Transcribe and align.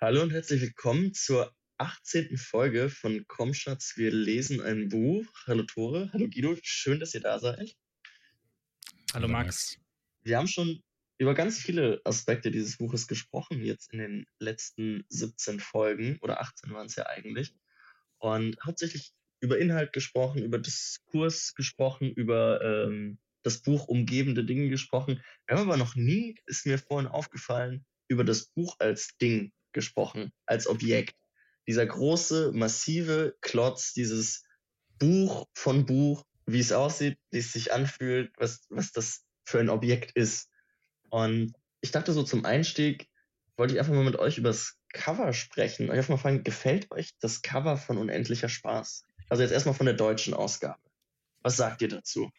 Hallo 0.00 0.22
und 0.22 0.30
herzlich 0.30 0.62
willkommen 0.62 1.12
zur 1.12 1.54
18. 1.76 2.38
Folge 2.38 2.88
von 2.88 3.26
Komschatz. 3.28 3.98
Wir 3.98 4.10
lesen 4.10 4.62
ein 4.62 4.88
Buch. 4.88 5.26
Hallo 5.46 5.64
Tore, 5.64 6.08
hallo 6.14 6.30
Guido, 6.30 6.56
schön, 6.62 6.98
dass 6.98 7.12
ihr 7.12 7.20
da 7.20 7.38
seid. 7.38 7.76
Hallo 9.12 9.28
Max. 9.28 9.78
Wir 10.22 10.38
haben 10.38 10.48
schon 10.48 10.82
über 11.18 11.34
ganz 11.34 11.58
viele 11.58 12.00
Aspekte 12.04 12.50
dieses 12.50 12.78
Buches 12.78 13.06
gesprochen, 13.06 13.62
jetzt 13.62 13.92
in 13.92 13.98
den 13.98 14.26
letzten 14.38 15.04
17 15.10 15.60
Folgen 15.60 16.18
oder 16.22 16.40
18 16.40 16.72
waren 16.72 16.86
es 16.86 16.96
ja 16.96 17.04
eigentlich. 17.04 17.54
Und 18.16 18.56
hauptsächlich 18.64 19.12
über 19.42 19.58
Inhalt 19.58 19.92
gesprochen, 19.92 20.42
über 20.42 20.58
Diskurs 20.58 21.54
gesprochen, 21.54 22.10
über 22.10 22.62
ähm, 22.62 23.18
das 23.42 23.58
Buch 23.58 23.88
umgebende 23.88 24.44
Dinge 24.44 24.68
gesprochen. 24.68 25.20
Wir 25.46 25.56
haben 25.56 25.68
aber 25.68 25.76
noch 25.76 25.96
nie, 25.96 26.36
ist 26.46 26.64
mir 26.64 26.78
vorhin 26.78 27.10
aufgefallen, 27.10 27.84
über 28.08 28.22
das 28.24 28.46
Buch 28.46 28.76
als 28.78 29.16
Ding 29.20 29.52
gesprochen, 29.72 30.32
als 30.46 30.68
Objekt. 30.68 31.16
Dieser 31.66 31.84
große, 31.84 32.52
massive 32.52 33.34
Klotz, 33.40 33.92
dieses 33.92 34.44
Buch 34.98 35.48
von 35.54 35.86
Buch, 35.86 36.24
wie 36.46 36.60
es 36.60 36.70
aussieht, 36.70 37.18
wie 37.32 37.38
es 37.38 37.52
sich 37.52 37.72
anfühlt, 37.72 38.32
was, 38.36 38.66
was 38.70 38.92
das 38.92 39.24
für 39.44 39.58
ein 39.58 39.70
Objekt 39.70 40.12
ist. 40.12 40.50
Und 41.10 41.52
ich 41.80 41.90
dachte 41.90 42.12
so 42.12 42.22
zum 42.22 42.44
Einstieg, 42.44 43.08
wollte 43.56 43.74
ich 43.74 43.80
einfach 43.80 43.92
mal 43.92 44.04
mit 44.04 44.16
euch 44.16 44.38
über 44.38 44.50
das 44.50 44.76
Cover 44.92 45.32
sprechen. 45.32 45.92
Ich 45.92 46.08
mal 46.08 46.16
fragen, 46.16 46.44
gefällt 46.44 46.90
euch 46.92 47.10
das 47.18 47.42
Cover 47.42 47.76
von 47.76 47.98
Unendlicher 47.98 48.48
Spaß? 48.48 49.04
Also 49.32 49.44
jetzt 49.44 49.52
erstmal 49.52 49.74
von 49.74 49.86
der 49.86 49.94
deutschen 49.94 50.34
Ausgabe. 50.34 50.78
Was 51.40 51.56
sagt 51.56 51.80
ihr 51.80 51.88
dazu? 51.88 52.30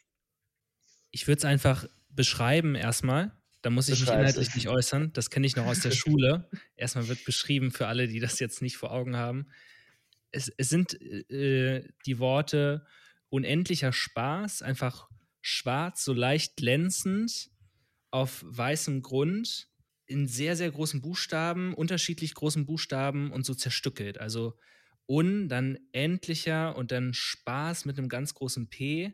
Ich 1.09 1.27
würde 1.27 1.39
es 1.39 1.43
einfach 1.43 1.87
beschreiben 2.09 2.75
erstmal. 2.75 3.35
Da 3.63 3.71
muss 3.71 3.89
ich 3.89 3.99
mich 3.99 4.09
inhaltlich 4.09 4.53
nicht 4.53 4.67
äußern. 4.67 5.11
Das 5.11 5.31
kenne 5.31 5.47
ich 5.47 5.55
noch 5.55 5.65
aus 5.65 5.79
der 5.79 5.89
Schule. 5.91 6.47
Erstmal 6.75 7.07
wird 7.07 7.25
beschrieben 7.25 7.71
für 7.71 7.87
alle, 7.87 8.07
die 8.07 8.19
das 8.19 8.39
jetzt 8.39 8.61
nicht 8.61 8.77
vor 8.77 8.91
Augen 8.91 9.17
haben. 9.17 9.47
Es, 10.29 10.51
es 10.55 10.69
sind 10.69 11.01
äh, 11.01 11.83
die 12.05 12.19
Worte 12.19 12.85
unendlicher 13.29 13.91
Spaß, 13.91 14.61
einfach 14.61 15.09
schwarz, 15.41 16.05
so 16.05 16.13
leicht 16.13 16.57
glänzend, 16.57 17.49
auf 18.11 18.45
weißem 18.45 19.01
Grund, 19.01 19.67
in 20.05 20.27
sehr, 20.27 20.55
sehr 20.55 20.69
großen 20.69 21.01
Buchstaben, 21.01 21.73
unterschiedlich 21.73 22.35
großen 22.35 22.67
Buchstaben 22.67 23.31
und 23.31 23.47
so 23.47 23.55
zerstückelt. 23.55 24.19
Also 24.19 24.59
un, 25.07 25.49
dann 25.49 25.77
endlicher 25.91 26.75
und 26.75 26.91
dann 26.91 27.13
Spaß 27.13 27.85
mit 27.85 27.97
einem 27.97 28.09
ganz 28.09 28.33
großen 28.33 28.69
P. 28.69 29.13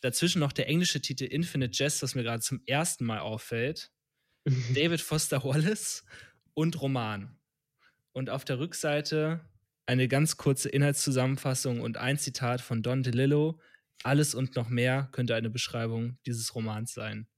Dazwischen 0.00 0.40
noch 0.40 0.52
der 0.52 0.68
englische 0.68 1.00
Titel 1.00 1.24
Infinite 1.24 1.72
Jest, 1.72 2.02
was 2.02 2.14
mir 2.14 2.22
gerade 2.22 2.42
zum 2.42 2.62
ersten 2.66 3.04
Mal 3.04 3.20
auffällt. 3.20 3.90
David 4.74 5.00
Foster 5.00 5.42
Wallace 5.44 6.04
und 6.54 6.80
Roman. 6.80 7.38
Und 8.12 8.30
auf 8.30 8.44
der 8.44 8.58
Rückseite 8.58 9.40
eine 9.86 10.08
ganz 10.08 10.36
kurze 10.36 10.68
Inhaltszusammenfassung 10.68 11.80
und 11.80 11.96
ein 11.96 12.18
Zitat 12.18 12.60
von 12.60 12.82
Don 12.82 13.02
DeLillo. 13.02 13.60
Alles 14.02 14.34
und 14.34 14.56
noch 14.56 14.68
mehr 14.68 15.08
könnte 15.12 15.34
eine 15.34 15.50
Beschreibung 15.50 16.18
dieses 16.26 16.54
Romans 16.54 16.92
sein. 16.92 17.28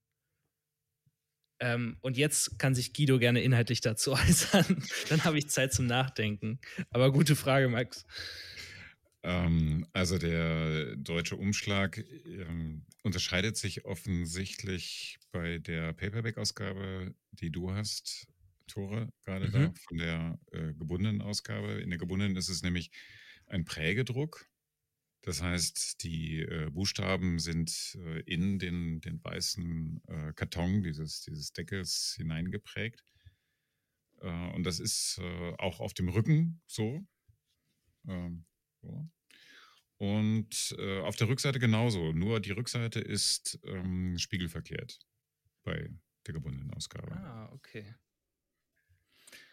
Ähm, 1.61 1.97
und 2.01 2.17
jetzt 2.17 2.59
kann 2.59 2.75
sich 2.75 2.93
Guido 2.93 3.19
gerne 3.19 3.43
inhaltlich 3.43 3.81
dazu 3.81 4.13
äußern. 4.15 4.83
Dann 5.09 5.25
habe 5.25 5.39
ich 5.39 5.49
Zeit 5.49 5.73
zum 5.73 5.87
Nachdenken. 5.87 6.61
Aber 6.91 7.13
gute 7.13 7.37
Frage, 7.37 7.69
Max. 7.69 8.05
Ähm, 9.25 9.87
also 9.93 10.19
der 10.19 10.97
deutsche 10.97 11.37
Umschlag 11.37 11.99
ähm, 12.25 12.87
unterscheidet 13.03 13.57
sich 13.57 13.85
offensichtlich 13.85 15.19
bei 15.33 15.59
der 15.59 15.93
Paperback-Ausgabe, 15.93 17.15
die 17.33 17.51
du 17.51 17.73
hast, 17.73 18.29
Tore, 18.69 19.09
gerade 19.25 19.49
Mhm. 19.49 19.53
da, 19.53 19.73
von 19.89 19.99
der 19.99 20.39
äh, 20.53 20.73
gebundenen 20.75 21.21
Ausgabe. 21.23 21.81
In 21.81 21.91
der 21.91 21.99
gebundenen 21.99 22.37
ist 22.37 22.49
es 22.49 22.63
nämlich 22.63 22.91
ein 23.47 23.65
Prägedruck. 23.65 24.47
Das 25.23 25.43
heißt, 25.43 26.03
die 26.03 26.41
äh, 26.41 26.71
Buchstaben 26.71 27.39
sind 27.39 27.97
äh, 27.97 28.21
in 28.21 28.59
den, 28.59 29.01
den 29.01 29.23
weißen 29.23 30.03
äh, 30.07 30.33
Karton 30.35 30.83
dieses, 30.83 31.23
dieses 31.23 31.53
Deckels 31.53 32.15
hineingeprägt. 32.17 33.03
Äh, 34.21 34.53
und 34.55 34.65
das 34.65 34.81
ist 34.81 35.19
äh, 35.21 35.55
auch 35.59 35.81
auf 35.81 35.93
dem 35.95 36.09
Rücken 36.09 36.61
so. 36.67 37.05
Ähm, 38.07 38.47
so. 38.81 39.09
Und 39.99 40.77
äh, 40.79 41.01
auf 41.01 41.17
der 41.17 41.29
Rückseite 41.29 41.59
genauso. 41.59 42.13
Nur 42.13 42.41
die 42.41 42.53
Rückseite 42.53 43.01
ist 43.01 43.59
ähm, 43.65 44.17
spiegelverkehrt 44.19 45.01
bei 45.65 45.91
der 46.27 46.35
gebundenen 46.35 46.73
Ausgabe. 46.73 47.13
Ah, 47.17 47.51
okay. 47.53 47.95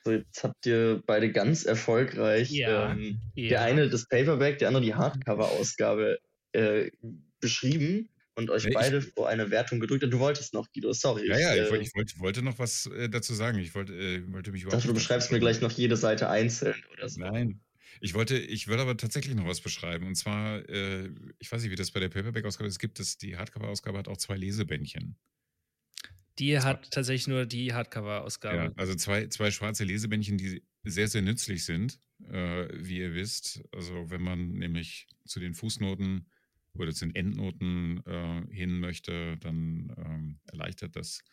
So, 0.06 0.12
jetzt 0.12 0.44
habt 0.44 0.66
ihr 0.68 1.02
beide 1.08 1.32
ganz 1.32 1.66
erfolgreich 1.66 2.52
Ja, 2.52 2.92
ähm, 2.92 3.20
ja. 3.34 3.50
der 3.50 3.62
eine 3.64 3.90
das 3.90 4.08
Paperback, 4.08 4.60
der 4.60 4.68
andere 4.68 4.84
die 4.84 4.94
Hardcover-Ausgabe 4.94 6.20
äh, 6.52 6.92
beschrieben 7.40 8.08
und 8.36 8.52
euch 8.52 8.66
ich- 8.66 8.74
beide 8.74 9.02
vor 9.02 9.28
eine 9.30 9.50
Wertung 9.50 9.80
gedrückt. 9.80 10.04
Und 10.04 10.12
du 10.12 10.20
wolltest 10.20 10.54
noch, 10.54 10.72
Guido, 10.72 10.94
sorry. 10.94 11.28
Ja, 11.28 11.40
ja, 11.40 11.56
ich, 11.56 11.62
äh, 11.62 11.72
wollte- 11.72 11.84
ich 11.84 11.96
wollte, 11.96 12.20
wollte 12.20 12.42
noch 12.44 12.60
was 12.60 12.86
äh, 12.88 13.10
dazu 13.10 13.34
sagen. 13.34 13.58
Ich 13.58 13.74
wollte, 13.74 13.94
äh, 13.94 14.32
wollte 14.32 14.52
mich 14.52 14.60
Ich 14.60 14.64
überhaupt 14.66 14.82
dachte, 14.84 14.88
du 14.90 14.94
beschreibst 14.94 15.32
mir 15.32 15.40
gleich 15.40 15.60
noch 15.62 15.72
jede 15.72 15.98
Seite 15.98 16.30
einzeln 16.30 16.76
oder 16.94 17.10
so. 17.10 17.22
Nein. 17.22 17.62
Ich 18.02 18.14
wollte, 18.14 18.38
ich 18.38 18.68
würde 18.68 18.84
aber 18.84 18.98
tatsächlich 18.98 19.36
noch 19.36 19.48
was 19.48 19.62
beschreiben. 19.62 20.06
Und 20.06 20.16
zwar, 20.16 20.68
äh, 20.70 21.10
ich 21.40 21.52
weiß 21.52 21.64
nicht, 21.64 21.72
wie 21.72 21.76
das 21.76 21.90
bei 21.92 22.00
der 22.02 22.10
Paperback-Ausgabe 22.10 22.68
ist. 22.68 22.78
Gibt 22.78 23.00
es, 23.00 23.18
die 23.18 23.38
Hardcover-Ausgabe 23.38 23.98
hat 23.98 24.08
auch 24.08 24.18
zwei 24.18 24.36
Lesebändchen. 24.38 25.16
Die 26.40 26.60
hat 26.60 26.92
tatsächlich 26.92 27.28
nur 27.28 27.46
die 27.46 27.74
Hardcover-Ausgabe. 27.74 28.58
Ja, 28.58 28.72
also 28.76 28.96
zwei, 28.96 29.28
zwei 29.28 29.52
schwarze 29.52 29.84
Lesebändchen, 29.84 30.38
die 30.38 30.64
sehr, 30.84 31.08
sehr 31.08 31.22
nützlich 31.22 31.64
sind, 31.66 32.00
äh, 32.30 32.68
wie 32.74 33.00
ihr 33.00 33.14
wisst. 33.14 33.64
Also 33.72 34.10
wenn 34.10 34.22
man 34.22 34.50
nämlich 34.54 35.08
zu 35.26 35.40
den 35.40 35.54
Fußnoten 35.54 36.30
oder 36.74 36.94
zu 36.94 37.06
den 37.06 37.16
Endnoten 37.16 38.04
äh, 38.06 38.44
hin 38.54 38.80
möchte, 38.80 39.38
dann 39.38 39.96
ähm, 39.98 40.40
erleichtert 40.52 40.96
das 40.96 41.24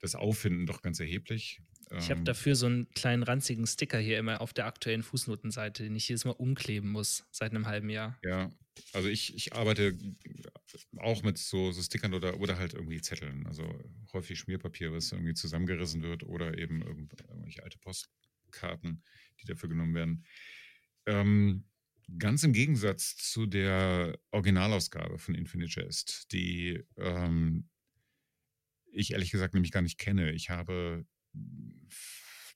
das 0.00 0.14
Auffinden 0.14 0.66
doch 0.66 0.82
ganz 0.82 1.00
erheblich. 1.00 1.62
Ich 1.96 2.10
habe 2.10 2.20
Ähm, 2.20 2.24
dafür 2.24 2.54
so 2.56 2.66
einen 2.66 2.90
kleinen 2.90 3.22
ranzigen 3.22 3.66
Sticker 3.66 3.98
hier 3.98 4.18
immer 4.18 4.40
auf 4.40 4.52
der 4.52 4.66
aktuellen 4.66 5.02
Fußnotenseite, 5.02 5.82
den 5.84 5.96
ich 5.96 6.08
jedes 6.08 6.24
Mal 6.24 6.32
umkleben 6.32 6.90
muss 6.90 7.26
seit 7.30 7.50
einem 7.52 7.66
halben 7.66 7.90
Jahr. 7.90 8.18
Ja, 8.22 8.50
also 8.92 9.08
ich, 9.08 9.34
ich 9.34 9.54
arbeite 9.54 9.98
auch 10.98 11.22
mit 11.22 11.38
so, 11.38 11.72
so 11.72 11.82
Stickern 11.82 12.14
oder, 12.14 12.40
oder 12.40 12.58
halt 12.58 12.74
irgendwie 12.74 13.00
Zetteln. 13.00 13.46
Also 13.46 13.64
häufig 14.12 14.38
Schmierpapier, 14.38 14.92
was 14.92 15.12
irgendwie 15.12 15.34
zusammengerissen 15.34 16.02
wird 16.02 16.22
oder 16.24 16.58
eben 16.58 16.82
irgend- 16.82 17.20
irgendwelche 17.20 17.62
alte 17.62 17.78
Postkarten, 17.78 19.02
die 19.40 19.46
dafür 19.46 19.68
genommen 19.68 19.94
werden. 19.94 20.24
Ähm, 21.06 21.64
ganz 22.18 22.42
im 22.44 22.52
Gegensatz 22.52 23.16
zu 23.16 23.46
der 23.46 24.18
Originalausgabe 24.30 25.18
von 25.18 25.34
Infinite 25.34 25.80
Jest, 25.80 26.32
die 26.32 26.82
ähm, 26.96 27.68
ich 28.92 29.12
ehrlich 29.12 29.30
gesagt 29.30 29.54
nämlich 29.54 29.72
gar 29.72 29.82
nicht 29.82 29.98
kenne. 29.98 30.32
Ich 30.32 30.50
habe 30.50 31.06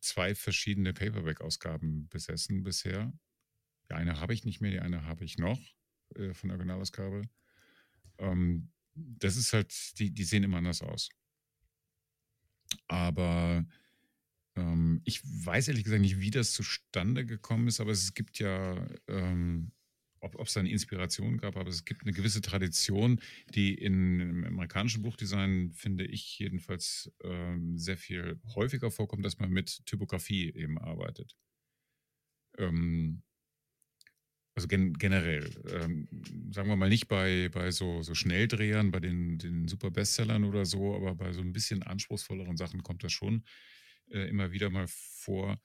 zwei 0.01 0.35
verschiedene 0.35 0.93
Paperback-Ausgaben 0.93 2.09
besessen 2.09 2.63
bisher. 2.63 3.13
Die 3.89 3.95
eine 3.95 4.21
habe 4.21 4.35
ich 4.35 4.45
nicht 4.45 4.61
mehr, 4.61 4.71
die 4.71 4.81
eine 4.81 5.05
habe 5.05 5.25
ich 5.25 5.39
noch 5.39 5.61
äh, 6.15 6.33
von 6.35 6.49
der 6.49 6.57
Originalausgabe. 6.57 7.23
Ähm, 8.19 8.71
das 8.95 9.37
ist 9.37 9.53
halt, 9.53 9.99
die, 9.99 10.13
die 10.13 10.25
sehen 10.25 10.45
immer 10.45 10.59
anders 10.59 10.83
aus. 10.83 11.11
Aber 12.89 13.65
ähm, 14.57 15.03
ich 15.05 15.23
weiß 15.25 15.69
ehrlich 15.69 15.85
gesagt 15.85 16.01
nicht, 16.01 16.21
wie 16.21 16.31
das 16.31 16.53
zustande 16.53 17.27
gekommen 17.27 17.69
ist, 17.69 17.81
aber 17.81 17.93
es 17.93 18.15
gibt 18.15 18.39
ja, 18.39 18.87
ähm, 19.09 19.73
ob 20.21 20.41
es 20.41 20.55
da 20.55 20.61
eine 20.61 20.71
Inspiration 20.71 21.39
gab, 21.39 21.57
aber 21.57 21.69
es 21.69 21.85
gibt 21.85 22.03
eine 22.03 22.13
gewisse 22.13 22.41
Tradition, 22.41 23.21
die 23.55 23.75
in, 23.75 24.21
im 24.21 24.45
amerikanischen 24.45 25.03
Buchdesign, 25.03 25.73
finde 25.73 26.05
ich 26.05 26.39
jedenfalls, 26.39 27.13
ähm, 27.23 27.79
sehr 27.79 27.97
viel 27.97 28.41
häufiger 28.55 28.91
vorkommt, 28.91 29.25
dass 29.25 29.39
man 29.39 29.51
mit 29.51 29.85
Typografie 29.87 30.53
eben 30.53 30.79
arbeitet. 30.79 31.37
Ähm, 32.59 33.23
also 34.57 34.69
gen 34.69 34.95
generell, 34.95 35.51
ähm, 35.71 36.09
sagen 36.51 36.69
wir 36.69 36.77
mal 36.77 36.89
nicht 36.89 37.09
bei, 37.09 37.51
bei 37.53 37.71
so, 37.71 38.03
so 38.03 38.15
Schnelldrehern, 38.15 38.91
bei 38.91 39.01
den, 39.01 39.39
den 39.39 39.69
super 39.69 39.91
Bestsellern 39.91 40.45
oder 40.45 40.65
so, 40.65 40.97
aber 40.97 41.15
bei 41.15 41.33
so 41.35 41.43
ein 41.43 41.53
bisschen 41.53 41.83
anspruchsvolleren 41.83 42.57
Sachen 42.57 42.83
kommt 42.83 43.05
das 43.05 43.13
schon 43.13 43.45
äh, 44.11 44.29
immer 44.29 44.53
wieder 44.53 44.71
mal 44.71 44.87
vor, 44.89 45.61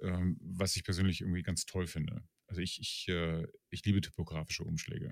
ähm, 0.00 0.38
was 0.40 0.76
ich 0.76 0.84
persönlich 0.84 1.20
irgendwie 1.20 1.42
ganz 1.42 1.66
toll 1.66 1.88
finde. 1.88 2.22
Also 2.46 2.60
ich, 2.62 2.80
ich, 2.80 3.08
äh, 3.08 3.46
ich 3.70 3.84
liebe 3.84 4.00
typografische 4.00 4.64
Umschläge. 4.64 5.10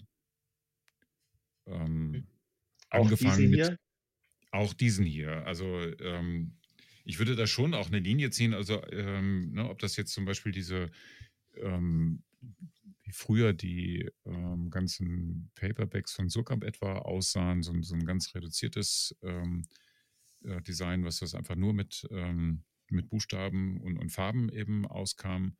Ähm, 1.67 2.29
Auch 2.91 3.01
angefangen 3.03 3.39
diesen 3.39 3.51
mit, 3.51 3.67
hier? 3.67 3.79
auch 4.53 4.75
diesen 4.75 5.05
hier. 5.05 5.47
Also 5.47 5.67
ähm, 6.01 6.59
ich 7.05 7.19
würde 7.19 7.37
da 7.37 7.47
schon 7.47 7.75
auch 7.75 7.89
eine 7.89 7.99
Linie 8.01 8.31
ziehen, 8.31 8.55
also 8.55 8.83
ähm, 8.93 9.53
ne, 9.53 9.69
ob 9.69 9.79
das 9.81 9.97
jetzt 9.97 10.13
zum 10.13 10.25
Beispiel 10.25 10.53
diese 10.53 10.91
ähm, 11.57 12.23
wie 13.07 13.13
früher 13.13 13.53
die 13.53 14.11
ähm, 14.25 14.69
ganzen 14.71 15.51
Paperbacks 15.55 16.13
von 16.13 16.29
Surkamp 16.29 16.65
etwa 16.65 16.99
aussahen, 16.99 17.63
so, 17.63 17.73
so 17.83 17.95
ein 17.95 18.05
ganz 18.05 18.35
reduziertes 18.35 19.17
ähm, 19.23 19.65
äh, 20.43 20.61
Design, 20.63 21.05
was 21.05 21.21
das 21.21 21.35
einfach 21.35 21.55
nur 21.55 21.73
mit, 21.73 22.07
ähm, 22.11 22.65
mit 22.91 23.09
Buchstaben 23.09 23.81
und, 23.81 23.97
und 23.97 24.11
Farben 24.11 24.49
eben 24.49 24.87
auskam, 24.87 25.57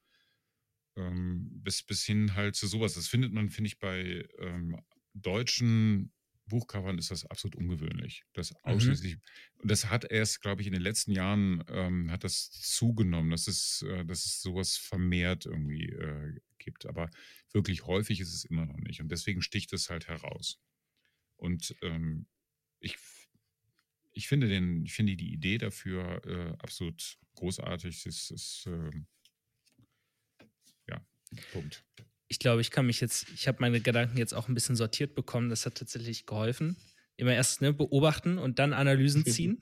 ähm, 0.97 1.49
bis, 1.63 1.85
bis 1.85 2.05
hin 2.05 2.35
halt 2.35 2.57
zu 2.57 2.67
sowas. 2.67 2.95
Das 2.95 3.07
findet 3.07 3.33
man, 3.33 3.49
finde 3.49 3.69
ich, 3.69 3.79
bei 3.79 4.29
ähm, 4.41 4.81
deutschen 5.15 6.13
Buchcovern 6.49 6.99
ist 6.99 7.11
das 7.11 7.27
absolut 7.27 7.57
ungewöhnlich. 7.57 8.25
Das 8.33 8.53
Mhm. 8.53 8.59
ausschließlich, 8.63 9.19
und 9.59 9.71
das 9.71 9.91
hat 9.91 10.05
erst, 10.11 10.41
glaube 10.43 10.63
ich, 10.63 10.69
in 10.69 10.73
den 10.73 10.83
letzten 10.83 11.13
Jahren 11.13 11.65
ähm, 11.69 12.11
hat 12.11 12.25
das 12.25 12.51
zugenommen, 12.51 13.31
dass 13.31 13.49
es, 13.49 13.83
äh, 13.83 14.05
dass 14.05 14.25
es 14.25 14.41
sowas 14.43 14.77
vermehrt 14.77 15.47
irgendwie 15.47 15.87
äh, 15.91 16.41
gibt. 16.59 16.87
Aber 16.87 17.11
wirklich 17.53 17.87
häufig 17.87 18.21
ist 18.21 18.33
es 18.33 18.45
immer 18.45 18.67
noch 18.67 18.79
nicht. 18.79 19.01
Und 19.01 19.11
deswegen 19.11 19.43
sticht 19.43 19.73
es 19.73 19.91
halt 19.91 20.09
heraus. 20.09 20.61
Und 21.37 21.77
ähm, 21.83 22.27
ich, 22.81 22.97
ich 24.13 24.29
finde 24.29 24.49
den, 24.49 24.85
ich 24.85 24.95
finde 24.95 25.17
die 25.17 25.33
Idee 25.33 25.59
dafür 25.59 26.25
äh, 26.27 26.57
absolut 26.59 27.19
großartig. 27.35 28.07
Es 28.07 28.31
ist 28.31 28.65
ähm, 28.67 29.07
ja, 30.89 31.05
Punkt. 31.53 31.85
Ich 32.29 32.39
glaube, 32.39 32.61
ich 32.61 32.71
kann 32.71 32.87
mich 32.87 33.01
jetzt, 33.01 33.29
ich 33.35 33.47
habe 33.47 33.59
meine 33.61 33.81
Gedanken 33.81 34.19
jetzt 34.19 34.35
auch 34.35 34.49
ein 34.49 34.55
bisschen 34.55 34.77
sortiert 34.77 35.15
bekommen. 35.15 35.49
Das 35.49 35.65
hat 35.67 35.77
tatsächlich 35.77 36.27
geholfen. 36.27 36.77
Immer 37.17 37.35
erst 37.35 37.63
ne, 37.63 37.73
beobachten 37.73 38.39
und 38.39 38.59
dann 38.59 38.73
Analysen 38.73 39.25
ziehen. 39.27 39.61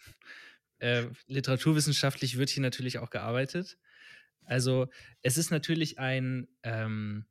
äh, 0.79 1.05
literaturwissenschaftlich 1.27 2.37
wird 2.37 2.51
hier 2.51 2.63
natürlich 2.63 2.99
auch 2.99 3.11
gearbeitet. 3.11 3.79
Also 4.45 4.89
es 5.23 5.37
ist 5.37 5.51
natürlich 5.51 5.99
ein, 5.99 6.49
ähm, 6.63 7.27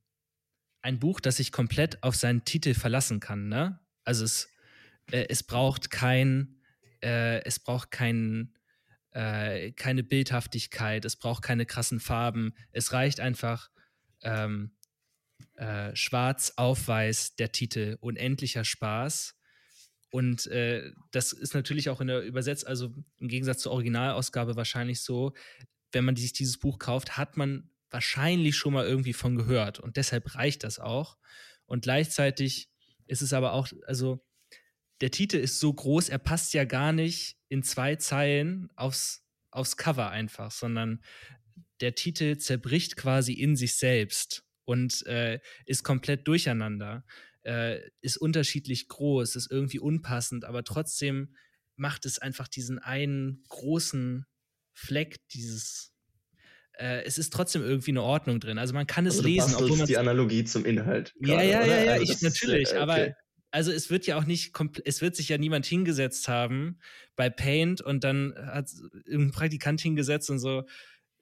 ein 0.81 0.99
Buch, 0.99 1.19
das 1.19 1.37
sich 1.37 1.51
komplett 1.51 2.03
auf 2.03 2.15
seinen 2.15 2.45
Titel 2.45 2.73
verlassen 2.73 3.19
kann. 3.19 3.47
Ne? 3.47 3.79
Also 4.03 4.25
es, 4.25 4.49
äh, 5.11 5.25
es 5.29 5.43
braucht 5.43 5.91
kein, 5.91 6.59
äh, 7.01 7.43
es 7.43 7.59
braucht 7.59 7.91
kein, 7.91 8.53
äh, 9.11 9.71
keine 9.71 10.03
Bildhaftigkeit, 10.03 11.05
es 11.05 11.15
braucht 11.15 11.43
keine 11.43 11.65
krassen 11.65 11.99
Farben. 11.99 12.53
Es 12.71 12.93
reicht 12.93 13.19
einfach 13.19 13.69
ähm, 14.21 14.71
äh, 15.55 15.95
schwarz 15.95 16.53
auf 16.57 16.87
weiß 16.87 17.35
der 17.35 17.51
Titel 17.51 17.97
Unendlicher 18.01 18.63
Spaß. 18.63 19.35
Und 20.11 20.47
äh, 20.47 20.91
das 21.11 21.33
ist 21.33 21.53
natürlich 21.55 21.89
auch 21.89 21.99
in 21.99 22.07
der 22.07 22.21
Übersetzung, 22.21 22.69
also 22.69 22.93
im 23.17 23.27
Gegensatz 23.27 23.61
zur 23.61 23.71
Originalausgabe 23.71 24.55
wahrscheinlich 24.55 25.01
so, 25.01 25.33
wenn 25.91 26.05
man 26.05 26.15
sich 26.15 26.33
dieses 26.33 26.57
Buch 26.59 26.79
kauft, 26.79 27.17
hat 27.17 27.37
man 27.37 27.69
wahrscheinlich 27.89 28.55
schon 28.55 28.73
mal 28.73 28.85
irgendwie 28.85 29.13
von 29.13 29.35
gehört. 29.35 29.79
Und 29.79 29.97
deshalb 29.97 30.35
reicht 30.35 30.63
das 30.63 30.79
auch. 30.79 31.17
Und 31.65 31.83
gleichzeitig 31.83 32.69
ist 33.07 33.21
es 33.21 33.33
aber 33.33 33.53
auch, 33.53 33.67
also 33.87 34.23
der 35.01 35.11
Titel 35.11 35.37
ist 35.37 35.59
so 35.59 35.73
groß, 35.73 36.09
er 36.09 36.19
passt 36.19 36.53
ja 36.53 36.65
gar 36.65 36.91
nicht 36.91 37.37
in 37.49 37.63
zwei 37.63 37.95
Zeilen 37.95 38.69
aufs, 38.75 39.25
aufs 39.51 39.77
Cover 39.77 40.09
einfach, 40.09 40.51
sondern 40.51 41.03
der 41.81 41.95
Titel 41.95 42.37
zerbricht 42.37 42.95
quasi 42.95 43.33
in 43.33 43.55
sich 43.55 43.75
selbst 43.75 44.42
und 44.65 45.05
äh, 45.07 45.39
ist 45.65 45.83
komplett 45.83 46.27
durcheinander, 46.27 47.03
äh, 47.43 47.79
ist 48.01 48.17
unterschiedlich 48.17 48.87
groß, 48.87 49.35
ist 49.35 49.51
irgendwie 49.51 49.79
unpassend, 49.79 50.45
aber 50.45 50.63
trotzdem 50.63 51.35
macht 51.75 52.05
es 52.05 52.19
einfach 52.19 52.47
diesen 52.47 52.79
einen 52.79 53.43
großen 53.49 54.25
Fleck, 54.73 55.17
dieses. 55.29 55.91
Äh, 56.73 57.03
es 57.03 57.17
ist 57.17 57.31
trotzdem 57.31 57.61
irgendwie 57.61 57.91
eine 57.91 58.01
Ordnung 58.01 58.39
drin. 58.39 58.57
Also 58.57 58.73
man 58.73 58.87
kann 58.87 59.05
es 59.05 59.17
Also 59.17 59.27
lesen, 59.27 59.55
obwohl 59.55 59.77
man 59.77 59.87
die 59.87 59.97
Analogie 59.97 60.43
zum 60.43 60.65
Inhalt. 60.65 61.13
ja, 61.19 61.35
gerade, 61.35 61.49
ja, 61.49 61.65
ja, 61.65 61.83
ja, 61.83 61.91
Also 61.93 62.03
ich 62.03 62.09
das 62.09 62.21
ist, 62.21 62.41
natürlich, 62.41 62.73
äh, 62.73 62.77
aber 62.77 62.93
okay. 62.93 63.13
also 63.51 63.71
es 63.71 63.91
wird 63.91 64.07
ja 64.07 64.17
auch 64.17 64.25
nicht 64.25 64.53
es 64.85 65.01
wird 65.01 65.15
sich 65.15 65.29
ja 65.29 65.37
niemand 65.37 65.67
hingesetzt 65.67 66.27
haben 66.27 66.79
bei 67.15 67.29
Paint 67.29 67.81
und 67.81 68.03
dann 68.03 68.33
hat 68.35 68.71
irgendein 69.05 69.31
Praktikant 69.31 69.81
hingesetzt 69.81 70.31
und 70.31 70.39
so 70.39 70.63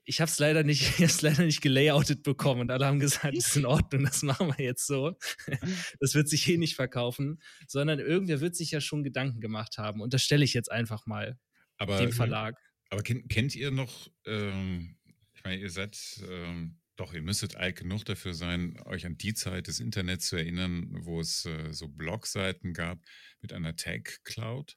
ich 0.04 0.20
habe 0.20 0.30
es 0.30 0.40
leider 0.40 0.64
nicht 0.64 0.82
ich 1.00 1.04
hab's 1.04 1.22
leider 1.22 1.44
nicht 1.44 1.62
gelayoutet 1.62 2.24
bekommen 2.24 2.62
und 2.62 2.72
alle 2.72 2.86
haben 2.86 3.00
gesagt, 3.00 3.36
das 3.36 3.48
ist 3.48 3.58
in 3.58 3.66
Ordnung, 3.66 4.04
das 4.04 4.24
machen 4.24 4.54
wir 4.56 4.64
jetzt 4.64 4.88
so. 4.88 5.18
Das 6.00 6.16
wird 6.16 6.30
sich 6.30 6.48
eh 6.50 6.58
nicht 6.58 6.76
verkaufen, 6.76 7.42
sondern 7.68 8.00
irgendwer 8.00 8.42
wird 8.42 8.56
sich 8.56 8.72
ja 8.72 8.82
schon 8.82 9.04
Gedanken 9.04 9.42
gemacht 9.42 9.78
haben 9.78 10.02
und 10.02 10.14
das 10.14 10.24
stelle 10.24 10.44
ich 10.44 10.54
jetzt 10.54 10.72
einfach 10.72 11.06
mal 11.06 11.40
Aber, 11.78 11.98
dem 11.98 12.12
Verlag. 12.12 12.58
aber 12.90 13.04
kennt, 13.04 13.30
kennt 13.30 13.56
ihr 13.56 13.72
noch, 13.72 14.10
ähm, 14.26 14.98
ich 15.34 15.44
meine, 15.44 15.62
ihr 15.62 15.70
seid, 15.70 15.98
ähm, 16.30 16.78
doch, 16.98 17.14
ihr 17.14 17.22
müsstet 17.22 17.56
alt 17.56 17.78
genug 17.78 18.06
dafür 18.06 18.34
sein, 18.34 18.80
euch 18.86 19.06
an 19.06 19.18
die 19.18 19.34
Zeit 19.34 19.68
des 19.68 19.80
Internets 19.80 20.28
zu 20.28 20.36
erinnern, 20.36 20.88
wo 21.00 21.20
es 21.20 21.46
äh, 21.46 21.74
so 21.74 21.88
Blogseiten 21.88 22.74
gab 22.74 23.00
mit 23.42 23.54
einer 23.54 23.76
Tag-Cloud. 23.76 24.76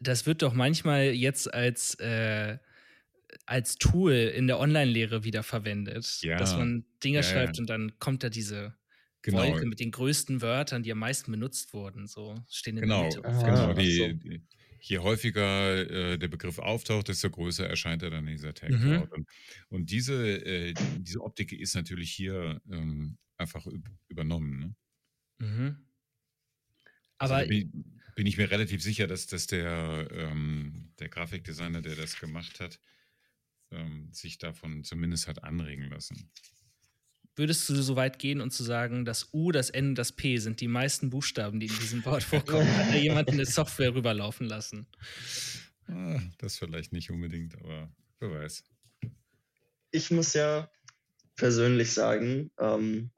Das 0.00 0.26
wird 0.26 0.42
doch 0.42 0.54
manchmal 0.54 1.10
jetzt 1.10 1.52
als, 1.52 1.94
äh, 1.96 2.58
als 3.46 3.76
Tool 3.76 4.12
in 4.12 4.46
der 4.46 4.58
Online-Lehre 4.58 5.24
wieder 5.24 5.42
verwendet. 5.42 6.18
Ja. 6.22 6.36
Dass 6.36 6.56
man 6.56 6.84
Dinge 7.02 7.22
Ja, 7.22 7.22
schreibt 7.22 7.56
ja. 7.56 7.62
und 7.62 7.70
dann 7.70 7.98
kommt 7.98 8.22
da 8.22 8.28
diese 8.30 8.76
Genau. 9.22 9.38
Wolke 9.38 9.66
mit 9.66 9.80
den 9.80 9.90
größten 9.90 10.40
Wörtern, 10.40 10.84
die 10.84 10.92
am 10.92 10.98
meisten 11.00 11.32
benutzt 11.32 11.72
wurden. 11.72 12.06
So 12.06 12.44
stehen 12.48 12.76
in 12.76 12.82
Genau, 12.82 13.08
der 13.10 13.22
Mitte. 13.22 13.24
Ah, 13.24 13.42
genau. 13.42 13.72
Die, 13.72 14.18
die, 14.18 14.46
je 14.80 14.98
häufiger 15.00 16.12
äh, 16.12 16.18
der 16.18 16.28
Begriff 16.28 16.60
auftaucht, 16.60 17.08
desto 17.08 17.30
größer 17.30 17.68
erscheint 17.68 18.04
er 18.04 18.10
dann 18.10 18.26
in 18.28 18.34
dieser 18.36 18.54
Tag 18.54 18.70
Mhm. 18.70 19.02
Und, 19.10 19.28
und 19.68 19.90
diese, 19.90 20.14
äh, 20.46 20.74
diese 21.00 21.20
Optik 21.22 21.52
ist 21.52 21.74
natürlich 21.74 22.12
hier 22.12 22.60
ähm, 22.70 23.18
einfach 23.36 23.66
üb 23.66 23.88
übernommen. 24.08 24.60
Ne? 24.60 25.46
Mhm. 25.46 25.86
Also 27.18 27.34
Aber 27.34 27.46
bin, 27.46 28.00
bin 28.14 28.26
ich 28.26 28.36
mir 28.36 28.50
relativ 28.50 28.82
sicher, 28.82 29.06
dass, 29.06 29.26
dass 29.26 29.46
der, 29.46 30.08
ähm, 30.12 30.92
der 30.98 31.08
Grafikdesigner, 31.08 31.82
der 31.82 31.96
das 31.96 32.18
gemacht 32.20 32.60
hat, 32.60 32.78
ähm, 33.70 34.08
sich 34.12 34.38
davon 34.38 34.84
zumindest 34.84 35.28
hat 35.28 35.44
anregen 35.44 35.90
lassen. 35.90 36.30
würdest 37.34 37.68
du 37.68 37.74
so 37.74 37.96
weit 37.96 38.18
gehen 38.18 38.40
und 38.40 38.50
zu 38.50 38.62
sagen, 38.62 39.04
das 39.04 39.32
U, 39.32 39.52
das 39.52 39.70
N, 39.70 39.94
das 39.94 40.12
P 40.12 40.38
sind 40.38 40.60
die 40.60 40.68
meisten 40.68 41.10
Buchstaben, 41.10 41.60
die 41.60 41.66
in 41.66 41.78
diesem 41.78 42.04
Wort 42.04 42.22
vorkommen? 42.24 42.68
Hat 42.76 42.88
da 42.88 42.96
jemand 42.96 43.30
eine 43.30 43.44
Software 43.44 43.94
rüberlaufen 43.94 44.46
lassen? 44.46 44.86
Ah, 45.88 46.20
das 46.38 46.58
vielleicht 46.58 46.92
nicht 46.92 47.10
unbedingt, 47.10 47.56
aber 47.56 47.92
wer 48.18 48.30
weiß. 48.30 48.64
ich 49.90 50.10
muss 50.10 50.34
ja 50.34 50.70
persönlich 51.36 51.92
sagen, 51.92 52.50
ähm, 52.58 53.10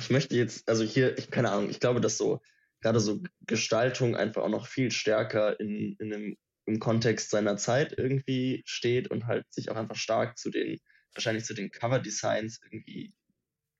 ich 0.00 0.10
möchte 0.10 0.36
jetzt, 0.36 0.68
also 0.68 0.84
hier, 0.84 1.16
ich 1.18 1.30
keine 1.30 1.50
Ahnung, 1.50 1.70
ich 1.70 1.80
glaube, 1.80 2.00
dass 2.00 2.18
so 2.18 2.40
gerade 2.80 3.00
so 3.00 3.22
Gestaltung 3.46 4.16
einfach 4.16 4.42
auch 4.42 4.48
noch 4.48 4.66
viel 4.66 4.90
stärker 4.90 5.58
in, 5.58 5.96
in 5.98 6.12
einem, 6.12 6.36
im 6.66 6.80
Kontext 6.80 7.30
seiner 7.30 7.56
Zeit 7.56 7.94
irgendwie 7.96 8.62
steht 8.66 9.08
und 9.10 9.26
halt 9.26 9.46
sich 9.52 9.70
auch 9.70 9.76
einfach 9.76 9.96
stark 9.96 10.38
zu 10.38 10.50
den, 10.50 10.78
wahrscheinlich 11.14 11.44
zu 11.44 11.54
den 11.54 11.70
Cover-Designs 11.70 12.60
irgendwie, 12.64 13.14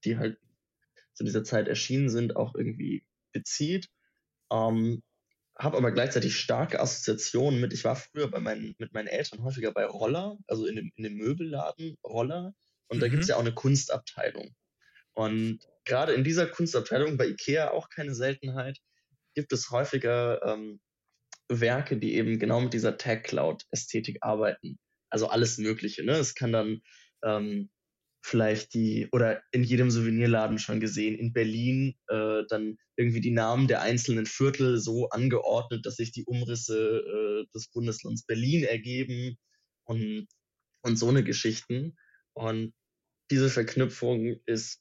die 0.05 0.19
halt 0.19 0.39
zu 1.15 1.25
dieser 1.25 1.45
Zeit 1.45 1.69
erschienen 1.69 2.11
sind, 2.11 2.37
auch 2.37 2.55
irgendwie 2.55 3.05
bezieht. 3.33 3.89
Ähm, 4.53 5.03
habe 5.59 5.77
aber 5.79 5.93
gleichzeitig 5.93 6.37
starke 6.39 6.81
Assoziationen 6.81 7.61
mit, 7.61 7.73
ich 7.73 7.85
war 7.85 7.97
früher 7.97 8.31
bei 8.31 8.41
meinen, 8.41 8.75
mit 8.79 8.93
meinen 8.93 9.09
Eltern 9.09 9.43
häufiger 9.43 9.73
bei 9.73 9.87
Roller, 9.87 10.39
also 10.47 10.67
in 10.67 10.77
dem, 10.77 10.93
in 10.97 11.05
dem 11.05 11.17
Möbelladen 11.17 11.97
Roller. 12.05 12.55
Und 12.89 13.01
da 13.01 13.07
Mhm. 13.07 13.11
gibt 13.11 13.23
es 13.23 13.29
ja 13.29 13.37
auch 13.37 13.41
eine 13.41 13.55
Kunstabteilung. 13.55 14.55
Und 15.15 15.61
gerade 15.85 16.15
in 16.15 16.25
dieser 16.25 16.47
Kunstabteilung, 16.47 17.17
bei 17.17 17.29
IKEA 17.29 17.71
auch 17.71 17.89
keine 17.89 18.15
Seltenheit, 18.15 18.79
gibt 19.35 19.53
es 19.53 19.71
häufiger 19.71 20.43
ähm, 20.45 20.81
Werke, 21.49 21.97
die 21.99 22.15
eben 22.15 22.39
genau 22.39 22.61
mit 22.61 22.75
dieser 22.75 22.97
Tag 22.99 23.25
Cloud-Ästhetik 23.25 24.19
arbeiten. 24.21 24.79
Also 25.11 25.29
alles 25.29 25.59
Mögliche. 25.59 26.05
Ne? 26.05 26.13
Es 26.13 26.35
kann 26.35 26.53
dann 26.53 26.81
ähm, 27.25 27.71
vielleicht 28.25 28.75
die, 28.75 29.09
oder 29.13 29.43
in 29.53 29.63
jedem 29.63 29.91
Souvenirladen 29.91 30.59
schon 30.59 30.81
gesehen, 30.81 31.15
in 31.15 31.33
Berlin 31.33 31.95
äh, 32.09 32.43
dann 32.49 32.77
irgendwie 32.97 33.21
die 33.21 33.31
Namen 33.31 33.69
der 33.69 33.83
einzelnen 33.83 34.27
Viertel 34.27 34.79
so 34.79 35.09
angeordnet, 35.11 35.87
dass 35.87 35.97
sich 35.97 36.11
die 36.11 36.25
Umrisse 36.25 36.99
äh, 36.99 37.47
des 37.55 37.69
Bundeslands 37.69 38.25
Berlin 38.25 38.65
ergeben 38.65 39.39
und, 39.85 40.27
und 40.83 40.97
so 40.97 41.09
eine 41.09 41.23
Geschichten. 41.23 41.97
Und 42.33 42.75
diese 43.31 43.49
Verknüpfung 43.49 44.41
ist 44.47 44.81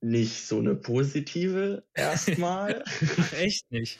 nicht 0.00 0.46
so 0.46 0.58
eine 0.58 0.76
positive 0.76 1.84
erstmal. 1.94 2.84
Echt 3.32 3.70
nicht. 3.70 3.98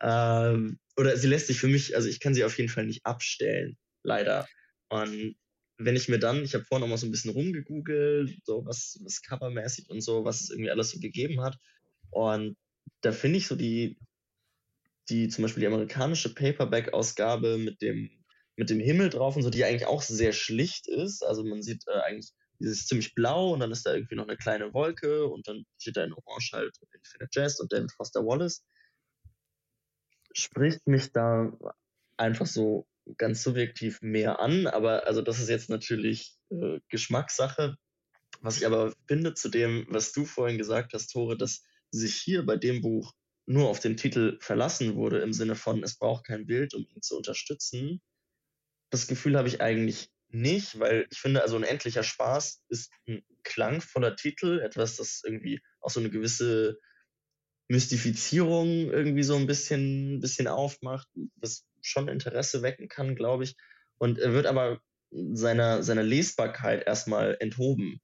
Ähm, 0.00 0.78
oder 0.96 1.16
sie 1.16 1.28
lässt 1.28 1.46
sich 1.46 1.58
für 1.58 1.68
mich, 1.68 1.96
also 1.96 2.08
ich 2.08 2.20
kann 2.20 2.34
sie 2.34 2.44
auf 2.44 2.56
jeden 2.58 2.68
Fall 2.68 2.86
nicht 2.86 3.04
abstellen, 3.06 3.76
leider. 4.02 4.46
Und 4.88 5.36
wenn 5.78 5.96
ich 5.96 6.08
mir 6.08 6.18
dann, 6.18 6.44
ich 6.44 6.54
habe 6.54 6.64
vorhin 6.64 6.84
auch 6.84 6.90
mal 6.90 6.98
so 6.98 7.06
ein 7.06 7.10
bisschen 7.10 7.32
rumgegoogelt, 7.32 8.32
so 8.44 8.64
was, 8.66 8.98
was 9.02 9.22
covermäßig 9.22 9.88
und 9.88 10.02
so, 10.02 10.24
was 10.24 10.42
es 10.42 10.50
irgendwie 10.50 10.70
alles 10.70 10.90
so 10.90 11.00
gegeben 11.00 11.40
hat. 11.40 11.56
Und 12.10 12.56
da 13.00 13.12
finde 13.12 13.38
ich 13.38 13.46
so 13.46 13.56
die, 13.56 13.98
die, 15.08 15.28
zum 15.28 15.42
Beispiel 15.42 15.62
die 15.62 15.66
amerikanische 15.66 16.34
Paperback-Ausgabe 16.34 17.56
mit 17.56 17.80
dem, 17.80 18.10
mit 18.56 18.68
dem 18.68 18.80
Himmel 18.80 19.08
drauf 19.08 19.36
und 19.36 19.42
so, 19.42 19.50
die 19.50 19.64
eigentlich 19.64 19.86
auch 19.86 20.02
sehr 20.02 20.32
schlicht 20.32 20.86
ist. 20.86 21.22
Also 21.24 21.44
man 21.44 21.62
sieht 21.62 21.82
äh, 21.86 22.00
eigentlich, 22.00 22.30
dieses 22.60 22.86
ziemlich 22.86 23.14
blau 23.14 23.54
und 23.54 23.60
dann 23.60 23.72
ist 23.72 23.86
da 23.86 23.94
irgendwie 23.94 24.16
noch 24.16 24.28
eine 24.28 24.36
kleine 24.36 24.74
Wolke 24.74 25.26
und 25.26 25.48
dann 25.48 25.64
steht 25.78 25.96
da 25.96 26.04
in 26.04 26.12
Orange 26.12 26.50
halt 26.52 26.76
Infinite 26.92 27.40
Jest 27.40 27.60
und 27.60 27.72
David 27.72 27.90
Foster 27.92 28.20
Wallace. 28.20 28.62
Spricht 30.32 30.86
mich 30.86 31.12
da 31.12 31.52
einfach 32.16 32.46
so 32.46 32.86
ganz 33.16 33.42
subjektiv 33.42 34.02
mehr 34.02 34.40
an, 34.40 34.66
aber 34.66 35.06
also 35.06 35.22
das 35.22 35.40
ist 35.40 35.48
jetzt 35.48 35.70
natürlich 35.70 36.36
äh, 36.50 36.80
Geschmackssache. 36.88 37.76
Was 38.40 38.58
ich 38.58 38.66
aber 38.66 38.94
finde 39.06 39.34
zu 39.34 39.48
dem, 39.48 39.86
was 39.88 40.12
du 40.12 40.24
vorhin 40.24 40.58
gesagt 40.58 40.92
hast, 40.94 41.08
Tore, 41.08 41.36
dass 41.36 41.62
sich 41.90 42.14
hier 42.16 42.46
bei 42.46 42.56
dem 42.56 42.80
Buch 42.80 43.12
nur 43.46 43.68
auf 43.68 43.80
den 43.80 43.96
Titel 43.96 44.38
verlassen 44.40 44.94
wurde, 44.94 45.20
im 45.20 45.32
Sinne 45.32 45.56
von, 45.56 45.82
es 45.82 45.96
braucht 45.98 46.24
kein 46.24 46.46
Bild, 46.46 46.74
um 46.74 46.86
ihn 46.86 47.02
zu 47.02 47.16
unterstützen. 47.16 48.00
Das 48.90 49.08
Gefühl 49.08 49.36
habe 49.36 49.48
ich 49.48 49.60
eigentlich 49.60 50.10
nicht, 50.28 50.78
weil 50.78 51.06
ich 51.10 51.18
finde, 51.18 51.42
also 51.42 51.56
unendlicher 51.56 52.04
Spaß 52.04 52.62
ist 52.68 52.92
ein 53.08 53.24
klangvoller 53.42 54.14
Titel, 54.14 54.60
etwas, 54.60 54.96
das 54.96 55.22
irgendwie 55.24 55.60
auch 55.80 55.90
so 55.90 55.98
eine 55.98 56.10
gewisse 56.10 56.78
Mystifizierung 57.70 58.90
irgendwie 58.90 59.22
so 59.22 59.36
ein 59.36 59.46
bisschen, 59.46 60.20
bisschen 60.20 60.48
aufmacht, 60.48 61.06
was 61.36 61.64
schon 61.80 62.08
Interesse 62.08 62.62
wecken 62.62 62.88
kann, 62.88 63.14
glaube 63.14 63.44
ich. 63.44 63.54
Und 63.98 64.18
er 64.18 64.32
wird 64.32 64.46
aber 64.46 64.80
seiner, 65.12 65.84
seiner 65.84 66.02
Lesbarkeit 66.02 66.84
erstmal 66.84 67.36
enthoben. 67.38 68.00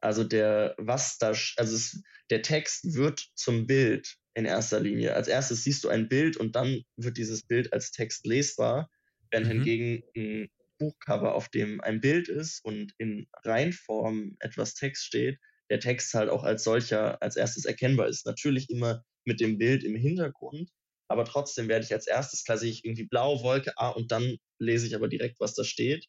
Also 0.00 0.22
der, 0.22 0.74
was 0.76 1.16
da, 1.16 1.28
also 1.28 1.56
es, 1.56 2.02
der 2.28 2.42
Text 2.42 2.94
wird 2.94 3.26
zum 3.34 3.66
Bild 3.66 4.16
in 4.34 4.44
erster 4.44 4.80
Linie. 4.80 5.14
Als 5.14 5.28
erstes 5.28 5.64
siehst 5.64 5.82
du 5.84 5.88
ein 5.88 6.08
Bild 6.08 6.36
und 6.36 6.54
dann 6.54 6.82
wird 6.96 7.16
dieses 7.16 7.42
Bild 7.46 7.72
als 7.72 7.92
Text 7.92 8.26
lesbar, 8.26 8.90
während 9.30 9.46
mhm. 9.46 9.50
hingegen 9.52 10.02
ein 10.14 10.50
Buchcover, 10.78 11.34
auf 11.34 11.48
dem 11.48 11.80
ein 11.80 12.02
Bild 12.02 12.28
ist 12.28 12.62
und 12.66 12.92
in 12.98 13.28
Reinform 13.44 14.36
etwas 14.40 14.74
Text 14.74 15.06
steht, 15.06 15.38
der 15.70 15.80
Text 15.80 16.12
halt 16.14 16.28
auch 16.28 16.44
als 16.44 16.64
solcher 16.64 17.22
als 17.22 17.36
erstes 17.36 17.64
erkennbar 17.64 18.08
ist. 18.08 18.26
Natürlich 18.26 18.68
immer 18.70 19.04
mit 19.24 19.40
dem 19.40 19.58
Bild 19.58 19.84
im 19.84 19.94
Hintergrund, 19.94 20.70
aber 21.08 21.24
trotzdem 21.24 21.68
werde 21.68 21.84
ich 21.84 21.92
als 21.92 22.06
erstes, 22.06 22.44
klar 22.44 22.58
sehe 22.58 22.70
ich 22.70 22.84
irgendwie 22.84 23.06
blau, 23.06 23.42
Wolke, 23.42 23.72
ah, 23.76 23.90
und 23.90 24.12
dann 24.12 24.36
lese 24.58 24.86
ich 24.86 24.94
aber 24.94 25.08
direkt, 25.08 25.40
was 25.40 25.54
da 25.54 25.64
steht, 25.64 26.06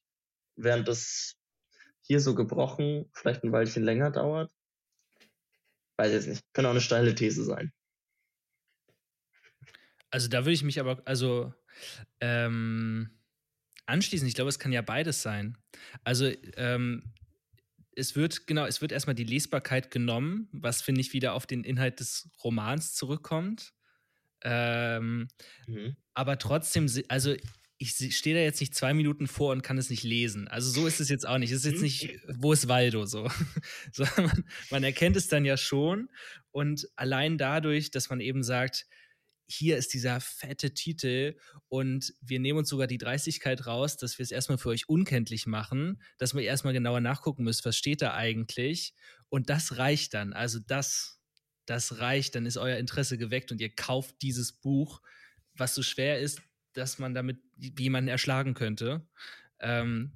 während 0.56 0.88
das 0.88 1.36
hier 2.01 2.20
so 2.20 2.36
gebrochen 2.36 3.10
vielleicht 3.13 3.44
ein 3.44 3.51
Weilchen 3.51 3.84
länger 3.84 4.12
dauert. 4.12 4.51
Weiß 5.98 6.12
jetzt 6.12 6.27
nicht. 6.27 6.44
Könnte 6.53 6.70
auch 6.70 6.74
eine 6.74 6.82
steile 6.82 7.13
These 7.13 7.44
sein. 7.44 7.72
Also 10.10 10.27
da 10.27 10.39
würde 10.39 10.53
ich 10.53 10.63
mich 10.63 10.80
aber, 10.80 11.01
also 11.06 11.53
ähm, 12.20 13.12
anschließen. 13.86 14.27
Ich 14.27 14.34
glaube, 14.34 14.50
es 14.50 14.60
kann 14.60 14.72
ja 14.72 14.82
beides 14.82 15.22
sein. 15.22 15.58
Also 16.03 16.32
ähm, 16.58 17.13
es 17.95 18.15
wird, 18.15 18.48
genau, 18.48 18.65
es 18.65 18.81
wird 18.81 18.91
erstmal 18.91 19.15
die 19.15 19.24
Lesbarkeit 19.24 19.91
genommen, 19.91 20.48
was 20.51 20.81
finde 20.81 21.01
ich 21.01 21.13
wieder 21.13 21.33
auf 21.33 21.45
den 21.45 21.63
Inhalt 21.63 22.00
des 22.00 22.29
Romans 22.43 22.93
zurückkommt. 22.93 23.74
Ähm, 24.43 25.27
mhm. 25.67 25.95
Aber 26.13 26.38
trotzdem, 26.38 26.89
also 27.07 27.36
ich 27.77 28.15
stehe 28.15 28.36
da 28.36 28.41
jetzt 28.41 28.60
nicht 28.60 28.75
zwei 28.75 28.93
Minuten 28.93 29.27
vor 29.27 29.51
und 29.51 29.63
kann 29.63 29.79
es 29.79 29.89
nicht 29.89 30.03
lesen. 30.03 30.48
Also 30.48 30.69
so 30.69 30.86
ist 30.86 31.00
es 31.00 31.10
jetzt 31.10 31.27
auch 31.27 31.39
nicht. 31.39 31.51
Es 31.51 31.65
ist 31.65 31.71
jetzt 31.71 31.77
mhm. 31.77 31.83
nicht, 31.83 32.19
wo 32.38 32.53
ist 32.53 32.67
Waldo 32.67 33.05
so. 33.05 33.27
so 33.91 34.05
man, 34.17 34.43
man, 34.69 34.83
erkennt 34.83 35.15
es 35.15 35.27
dann 35.27 35.45
ja 35.45 35.57
schon. 35.57 36.10
Und 36.51 36.88
allein 36.95 37.39
dadurch, 37.39 37.89
dass 37.89 38.10
man 38.12 38.19
eben 38.19 38.43
sagt, 38.43 38.86
hier 39.48 39.77
ist 39.77 39.93
dieser 39.93 40.19
fette 40.19 40.74
Titel 40.74 41.38
und 41.67 42.13
wir 42.21 42.39
nehmen 42.39 42.60
uns 42.60 42.69
sogar 42.69 42.88
die 42.88 42.98
Dreistigkeit 42.98 43.65
raus, 43.67 43.98
dass 43.98 44.17
wir 44.17 44.24
es 44.24 44.31
erstmal 44.31 44.57
für 44.57 44.69
euch 44.69 44.88
unkenntlich 44.88 45.45
machen, 45.45 46.01
dass 46.17 46.33
wir 46.33 46.43
erstmal 46.43 46.74
genauer 46.74 47.01
nachgucken 47.01 47.43
müsst, 47.43 47.65
was 47.65 47.77
steht 47.77 48.01
da 48.01 48.13
eigentlich. 48.13 48.93
Und 49.29 49.50
das 49.50 49.77
reicht 49.77 50.13
dann. 50.13 50.33
Also 50.33 50.60
das, 50.60 51.19
das 51.65 52.00
reicht, 52.00 52.36
dann 52.36 52.45
ist 52.45 52.57
euer 52.57 52.77
Interesse 52.77 53.17
geweckt 53.17 53.51
und 53.51 53.62
ihr 53.62 53.74
kauft 53.74 54.15
dieses 54.21 54.53
Buch, 54.53 55.01
was 55.55 55.75
so 55.75 55.83
schwer 55.83 56.19
ist, 56.19 56.41
dass 56.74 57.00
man 57.00 57.13
damit 57.13 57.39
jemanden 57.57 58.07
erschlagen 58.07 58.53
könnte. 58.53 59.07
Ähm, 59.60 60.13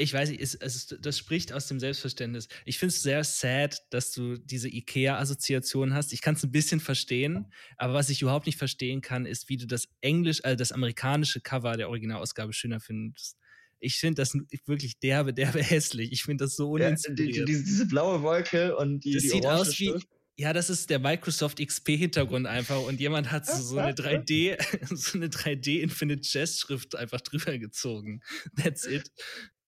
ich 0.00 0.14
weiß 0.14 0.30
nicht, 0.30 0.40
es, 0.40 0.54
es, 0.54 0.96
das 1.00 1.18
spricht 1.18 1.52
aus 1.52 1.66
dem 1.66 1.80
Selbstverständnis. 1.80 2.48
Ich 2.64 2.78
finde 2.78 2.94
es 2.94 3.02
sehr 3.02 3.24
sad, 3.24 3.82
dass 3.90 4.12
du 4.12 4.38
diese 4.38 4.68
IKEA-Assoziation 4.68 5.92
hast. 5.92 6.12
Ich 6.12 6.22
kann 6.22 6.36
es 6.36 6.44
ein 6.44 6.52
bisschen 6.52 6.78
verstehen, 6.78 7.52
aber 7.76 7.94
was 7.94 8.08
ich 8.08 8.22
überhaupt 8.22 8.46
nicht 8.46 8.58
verstehen 8.58 9.00
kann, 9.00 9.26
ist, 9.26 9.48
wie 9.48 9.56
du 9.56 9.66
das 9.66 9.88
Englisch, 10.00 10.44
also 10.44 10.56
das 10.56 10.70
amerikanische 10.70 11.40
Cover 11.40 11.76
der 11.76 11.88
Originalausgabe 11.88 12.52
schöner 12.52 12.78
findest. 12.78 13.36
Ich 13.80 13.96
finde 13.96 14.22
das 14.22 14.34
wirklich 14.66 15.00
derbe, 15.00 15.34
derbe 15.34 15.62
hässlich. 15.62 16.12
Ich 16.12 16.22
finde 16.22 16.44
das 16.44 16.54
so 16.54 16.70
uninspiriert. 16.70 17.36
Ja, 17.36 17.44
die, 17.44 17.52
die, 17.52 17.64
diese 17.64 17.86
blaue 17.86 18.22
Wolke 18.22 18.76
und 18.76 19.04
die, 19.04 19.14
das 19.14 19.24
die 19.24 19.28
sieht 19.30 19.46
aus 19.46 19.80
wie, 19.80 19.94
ja, 20.36 20.52
das 20.52 20.70
ist 20.70 20.90
der 20.90 21.00
Microsoft 21.00 21.58
XP-Hintergrund 21.58 22.46
einfach 22.46 22.80
und 22.80 23.00
jemand 23.00 23.32
hat 23.32 23.46
so, 23.46 23.60
so 23.60 23.78
eine 23.78 23.92
3D, 23.94 24.56
so 24.94 25.18
eine 25.18 25.26
3D 25.26 25.80
Infinite 25.80 26.22
Jest 26.22 26.60
Schrift 26.60 26.94
einfach 26.94 27.20
drüber 27.20 27.58
gezogen. 27.58 28.22
That's 28.56 28.86
it. 28.86 29.10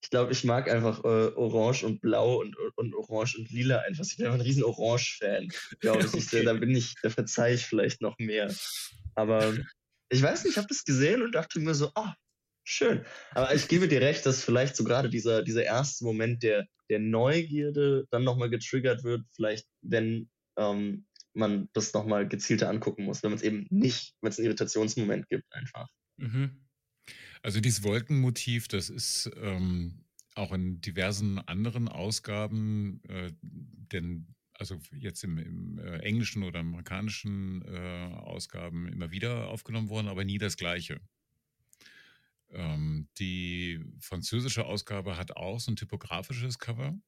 Ich 0.02 0.11
glaube, 0.11 0.33
ich 0.33 0.45
mag 0.45 0.71
einfach 0.71 1.04
äh, 1.04 1.33
Orange 1.35 1.85
und 1.85 2.00
Blau 2.00 2.40
und, 2.40 2.57
und 2.76 2.95
Orange 2.95 3.37
und 3.38 3.50
Lila 3.50 3.78
einfach. 3.80 4.04
Ich 4.04 4.16
bin 4.16 4.26
einfach 4.26 4.38
ein 4.38 4.47
riesen 4.47 4.64
Orange-Fan. 4.64 5.49
Glaube 5.80 6.04
ich. 6.14 6.26
okay. 6.26 6.45
Da 6.45 6.54
bin 6.54 6.75
ich, 6.75 6.95
da 7.02 7.11
verzeih 7.11 7.54
ich 7.54 7.66
vielleicht 7.66 8.00
noch 8.00 8.19
mehr. 8.19 8.52
Aber 9.14 9.54
ich 10.09 10.23
weiß 10.23 10.45
nicht, 10.45 10.52
ich 10.52 10.57
habe 10.59 10.69
das 10.69 10.85
gesehen 10.85 11.23
und 11.23 11.35
dachte 11.35 11.61
mir 11.61 11.75
so, 11.75 11.90
ah, 11.95 12.09
oh, 12.09 12.12
schön. 12.64 13.04
Aber 13.33 13.54
ich 13.54 13.69
gebe 13.69 13.88
dir 13.88 14.00
recht, 14.00 14.25
dass 14.25 14.42
vielleicht 14.42 14.76
so 14.76 14.85
gerade 14.85 15.11
dieser, 15.11 15.42
dieser 15.42 15.64
erste 15.64 16.04
Moment 16.04 16.42
der, 16.42 16.66
der 16.88 16.99
Neugierde 16.99 18.07
dann 18.11 18.25
nochmal 18.25 18.50
getriggert 18.50 19.04
wird, 19.04 19.23
vielleicht 19.35 19.66
wenn 19.83 20.30
ähm, 20.57 21.07
man 21.35 21.69
das 21.73 21.92
nochmal 21.92 22.26
gezielter 22.26 22.69
angucken 22.69 23.04
muss, 23.04 23.23
wenn 23.23 23.30
man 23.30 23.38
es 23.38 23.45
eben 23.45 23.66
nicht, 23.71 24.14
wenn 24.21 24.30
es 24.30 24.38
einen 24.38 24.47
Irritationsmoment 24.47 25.28
gibt, 25.28 25.45
einfach. 25.52 25.88
Mhm. 26.16 26.66
Also 27.43 27.61
dieses 27.61 27.83
Wolkenmotiv, 27.83 28.69
das 28.69 28.91
ist 28.91 29.31
ähm, 29.37 30.05
auch 30.35 30.53
in 30.53 30.81
diversen 30.81 31.39
anderen 31.39 31.89
Ausgaben, 31.89 33.03
äh, 33.09 33.33
denn 33.43 34.35
also 34.53 34.79
jetzt 34.93 35.25
im, 35.25 35.39
im 35.39 35.79
äh, 35.79 35.99
englischen 36.01 36.43
oder 36.43 36.61
amerikanischen 36.61 37.63
äh, 37.63 38.13
Ausgaben 38.15 38.87
immer 38.89 39.11
wieder 39.11 39.49
aufgenommen 39.49 39.89
worden, 39.89 40.09
aber 40.09 40.25
nie 40.25 40.37
das 40.37 40.59
gleiche. 40.59 41.01
Ähm, 42.51 43.09
die 43.19 43.81
französische 44.01 44.67
Ausgabe 44.67 45.17
hat 45.17 45.37
auch 45.37 45.61
so 45.61 45.73
ein 45.73 45.77
typografisches 45.77 46.59
Cover. 46.59 46.99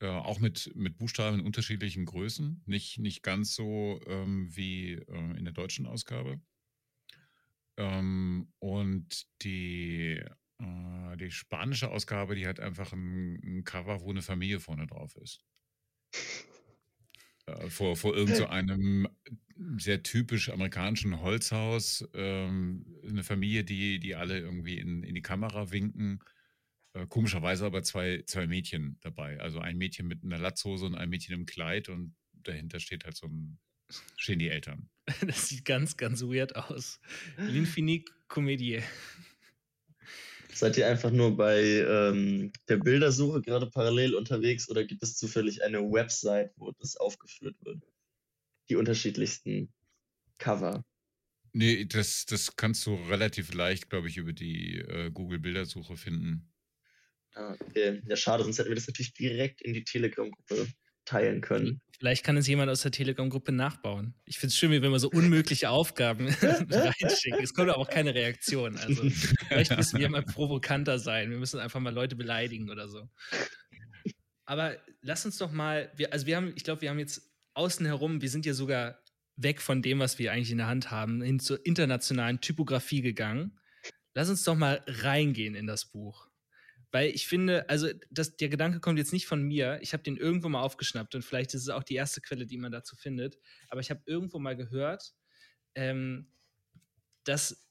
Äh, 0.00 0.08
auch 0.08 0.40
mit, 0.40 0.72
mit 0.74 0.96
Buchstaben 0.96 1.40
in 1.40 1.46
unterschiedlichen 1.46 2.04
Größen, 2.04 2.62
nicht, 2.66 2.98
nicht 2.98 3.22
ganz 3.22 3.54
so 3.54 4.00
ähm, 4.06 4.48
wie 4.54 4.94
äh, 4.94 5.36
in 5.36 5.44
der 5.44 5.52
deutschen 5.52 5.86
Ausgabe. 5.86 6.40
Ähm, 7.78 8.52
und 8.58 9.26
die, 9.42 10.20
äh, 10.58 11.16
die 11.16 11.30
spanische 11.30 11.90
Ausgabe, 11.90 12.34
die 12.34 12.46
hat 12.46 12.60
einfach 12.60 12.92
ein, 12.92 13.40
ein, 13.42 13.64
Cover, 13.64 14.02
wo 14.02 14.10
eine 14.10 14.22
Familie 14.22 14.60
vorne 14.60 14.86
drauf 14.86 15.16
ist. 15.16 15.40
Äh, 17.46 17.70
vor, 17.70 17.96
vor 17.96 18.14
irgendeinem 18.14 19.08
so 19.56 19.78
sehr 19.78 20.02
typisch 20.02 20.50
amerikanischen 20.50 21.20
Holzhaus. 21.20 22.06
Ähm, 22.12 22.84
eine 23.08 23.24
Familie, 23.24 23.64
die, 23.64 23.98
die 23.98 24.14
alle 24.14 24.38
irgendwie 24.38 24.78
in, 24.78 25.02
in 25.02 25.14
die 25.14 25.22
Kamera 25.22 25.70
winken 25.70 26.20
äh, 26.98 27.06
komischerweise 27.06 27.66
aber 27.66 27.82
zwei, 27.82 28.22
zwei 28.26 28.46
Mädchen 28.46 28.98
dabei. 29.00 29.38
Also 29.40 29.60
ein 29.60 29.78
Mädchen 29.78 30.06
mit 30.06 30.24
einer 30.24 30.38
Latzhose 30.38 30.86
und 30.86 30.94
ein 30.94 31.08
Mädchen 31.08 31.34
im 31.34 31.46
Kleid 31.46 31.88
und 31.88 32.14
dahinter 32.32 32.80
steht 32.80 33.04
halt 33.04 33.16
so 33.16 33.26
ein, 33.26 33.58
stehen 34.16 34.38
die 34.38 34.48
Eltern. 34.48 34.88
Das 35.26 35.48
sieht 35.48 35.64
ganz, 35.64 35.96
ganz 35.96 36.22
weird 36.22 36.54
aus. 36.56 37.00
L'Infini 37.38 38.04
Comedie. 38.28 38.82
Seid 40.52 40.76
ihr 40.76 40.88
einfach 40.88 41.10
nur 41.10 41.36
bei 41.36 41.62
ähm, 41.62 42.52
der 42.68 42.78
Bildersuche 42.78 43.40
gerade 43.40 43.70
parallel 43.70 44.14
unterwegs 44.14 44.68
oder 44.68 44.84
gibt 44.84 45.02
es 45.02 45.16
zufällig 45.16 45.62
eine 45.62 45.80
Website, 45.80 46.52
wo 46.56 46.72
das 46.72 46.96
aufgeführt 46.96 47.56
wird? 47.62 47.84
Die 48.68 48.76
unterschiedlichsten 48.76 49.72
Cover. 50.38 50.84
Nee, 51.52 51.86
das, 51.86 52.26
das 52.26 52.56
kannst 52.56 52.84
du 52.86 52.94
relativ 52.94 53.54
leicht, 53.54 53.88
glaube 53.88 54.08
ich, 54.08 54.16
über 54.16 54.32
die 54.32 54.78
äh, 54.78 55.10
Google-Bildersuche 55.10 55.96
finden. 55.96 56.52
Ah, 57.34 57.56
okay. 57.60 58.02
Ja, 58.06 58.16
schade, 58.16 58.42
sonst 58.42 58.58
hätten 58.58 58.68
wir 58.68 58.74
das 58.74 58.88
natürlich 58.88 59.14
direkt 59.14 59.62
in 59.62 59.72
die 59.72 59.84
Telegram-Gruppe 59.84 60.66
teilen 61.08 61.40
können. 61.40 61.80
Vielleicht 61.98 62.24
kann 62.24 62.36
es 62.36 62.46
jemand 62.46 62.70
aus 62.70 62.82
der 62.82 62.92
Telegram-Gruppe 62.92 63.50
nachbauen. 63.50 64.14
Ich 64.24 64.38
finde 64.38 64.52
es 64.52 64.56
schön, 64.56 64.70
wenn 64.70 64.92
wir 64.92 65.00
so 65.00 65.10
unmögliche 65.10 65.70
Aufgaben 65.70 66.28
reinschicken. 66.70 67.42
Es 67.42 67.54
kommt 67.54 67.70
aber 67.70 67.78
auch 67.78 67.88
keine 67.88 68.14
Reaktion. 68.14 68.76
Also 68.76 69.02
vielleicht 69.48 69.76
müssen 69.76 69.98
wir 69.98 70.08
mal 70.08 70.22
provokanter 70.22 70.98
sein. 70.98 71.30
Wir 71.30 71.38
müssen 71.38 71.58
einfach 71.58 71.80
mal 71.80 71.92
Leute 71.92 72.14
beleidigen 72.14 72.70
oder 72.70 72.88
so. 72.88 73.08
Aber 74.44 74.76
lass 75.02 75.24
uns 75.26 75.38
doch 75.38 75.50
mal, 75.50 75.90
wir, 75.96 76.12
also 76.12 76.26
wir 76.26 76.36
haben, 76.36 76.52
ich 76.54 76.64
glaube, 76.64 76.82
wir 76.82 76.90
haben 76.90 77.00
jetzt 77.00 77.22
außen 77.54 77.84
herum, 77.84 78.22
wir 78.22 78.30
sind 78.30 78.46
ja 78.46 78.54
sogar 78.54 78.98
weg 79.34 79.60
von 79.60 79.82
dem, 79.82 79.98
was 79.98 80.18
wir 80.18 80.32
eigentlich 80.32 80.52
in 80.52 80.58
der 80.58 80.68
Hand 80.68 80.90
haben, 80.90 81.20
hin 81.20 81.40
zur 81.40 81.64
internationalen 81.66 82.40
Typografie 82.40 83.02
gegangen 83.02 83.58
lass 84.18 84.28
uns 84.28 84.42
doch 84.42 84.56
mal 84.56 84.82
reingehen 84.86 85.54
in 85.54 85.68
das 85.68 85.84
Buch. 85.84 86.27
Weil 86.90 87.10
ich 87.10 87.26
finde, 87.26 87.68
also 87.68 87.88
das, 88.10 88.36
der 88.36 88.48
Gedanke 88.48 88.80
kommt 88.80 88.98
jetzt 88.98 89.12
nicht 89.12 89.26
von 89.26 89.42
mir. 89.42 89.78
Ich 89.82 89.92
habe 89.92 90.02
den 90.02 90.16
irgendwo 90.16 90.48
mal 90.48 90.62
aufgeschnappt 90.62 91.14
und 91.14 91.22
vielleicht 91.22 91.52
ist 91.54 91.62
es 91.62 91.68
auch 91.68 91.82
die 91.82 91.94
erste 91.94 92.20
Quelle, 92.20 92.46
die 92.46 92.56
man 92.56 92.72
dazu 92.72 92.96
findet. 92.96 93.38
Aber 93.68 93.80
ich 93.80 93.90
habe 93.90 94.02
irgendwo 94.06 94.38
mal 94.38 94.56
gehört, 94.56 95.14
ähm, 95.74 96.32
dass 97.24 97.68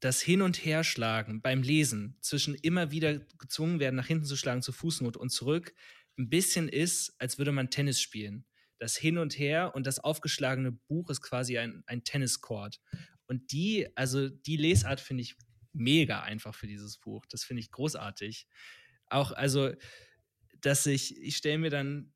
das 0.00 0.20
Hin- 0.20 0.42
und 0.42 0.64
Herschlagen 0.64 1.40
beim 1.40 1.62
Lesen 1.62 2.18
zwischen 2.20 2.54
immer 2.54 2.90
wieder 2.90 3.18
gezwungen 3.38 3.80
werden, 3.80 3.96
nach 3.96 4.06
hinten 4.06 4.26
zu 4.26 4.36
schlagen, 4.36 4.62
zur 4.62 4.74
Fußnot 4.74 5.16
und 5.16 5.30
zurück, 5.30 5.74
ein 6.18 6.28
bisschen 6.28 6.68
ist, 6.68 7.14
als 7.18 7.38
würde 7.38 7.52
man 7.52 7.70
Tennis 7.70 8.00
spielen. 8.00 8.44
Das 8.78 8.96
Hin 8.96 9.18
und 9.18 9.38
Her 9.38 9.72
und 9.74 9.86
das 9.86 9.98
aufgeschlagene 9.98 10.72
Buch 10.72 11.10
ist 11.10 11.20
quasi 11.20 11.58
ein, 11.58 11.82
ein 11.86 12.04
Tenniscourt. 12.04 12.80
Und 13.26 13.50
die, 13.52 13.88
also 13.96 14.28
die 14.28 14.56
Lesart 14.56 15.00
finde 15.00 15.22
ich 15.22 15.36
mega 15.72 16.22
einfach 16.22 16.54
für 16.54 16.66
dieses 16.66 16.98
Buch. 16.98 17.26
Das 17.26 17.44
finde 17.44 17.60
ich 17.60 17.70
großartig. 17.70 18.46
Auch, 19.06 19.32
also, 19.32 19.72
dass 20.60 20.86
ich, 20.86 21.16
ich 21.20 21.36
stelle 21.36 21.58
mir 21.58 21.70
dann, 21.70 22.12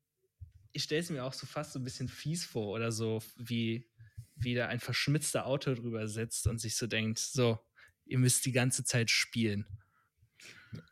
ich 0.71 0.83
stelle 0.83 1.01
es 1.01 1.09
mir 1.09 1.23
auch 1.23 1.33
so 1.33 1.45
fast 1.45 1.73
so 1.73 1.79
ein 1.79 1.83
bisschen 1.83 2.07
fies 2.07 2.45
vor 2.45 2.73
oder 2.73 2.91
so, 2.91 3.21
wie, 3.37 3.89
wie 4.35 4.55
da 4.55 4.67
ein 4.67 4.79
verschmitzter 4.79 5.45
Autor 5.45 5.75
drüber 5.75 6.07
sitzt 6.07 6.47
und 6.47 6.59
sich 6.59 6.75
so 6.75 6.87
denkt, 6.87 7.19
so, 7.19 7.59
ihr 8.05 8.19
müsst 8.19 8.45
die 8.45 8.51
ganze 8.51 8.83
Zeit 8.83 9.09
spielen. 9.09 9.65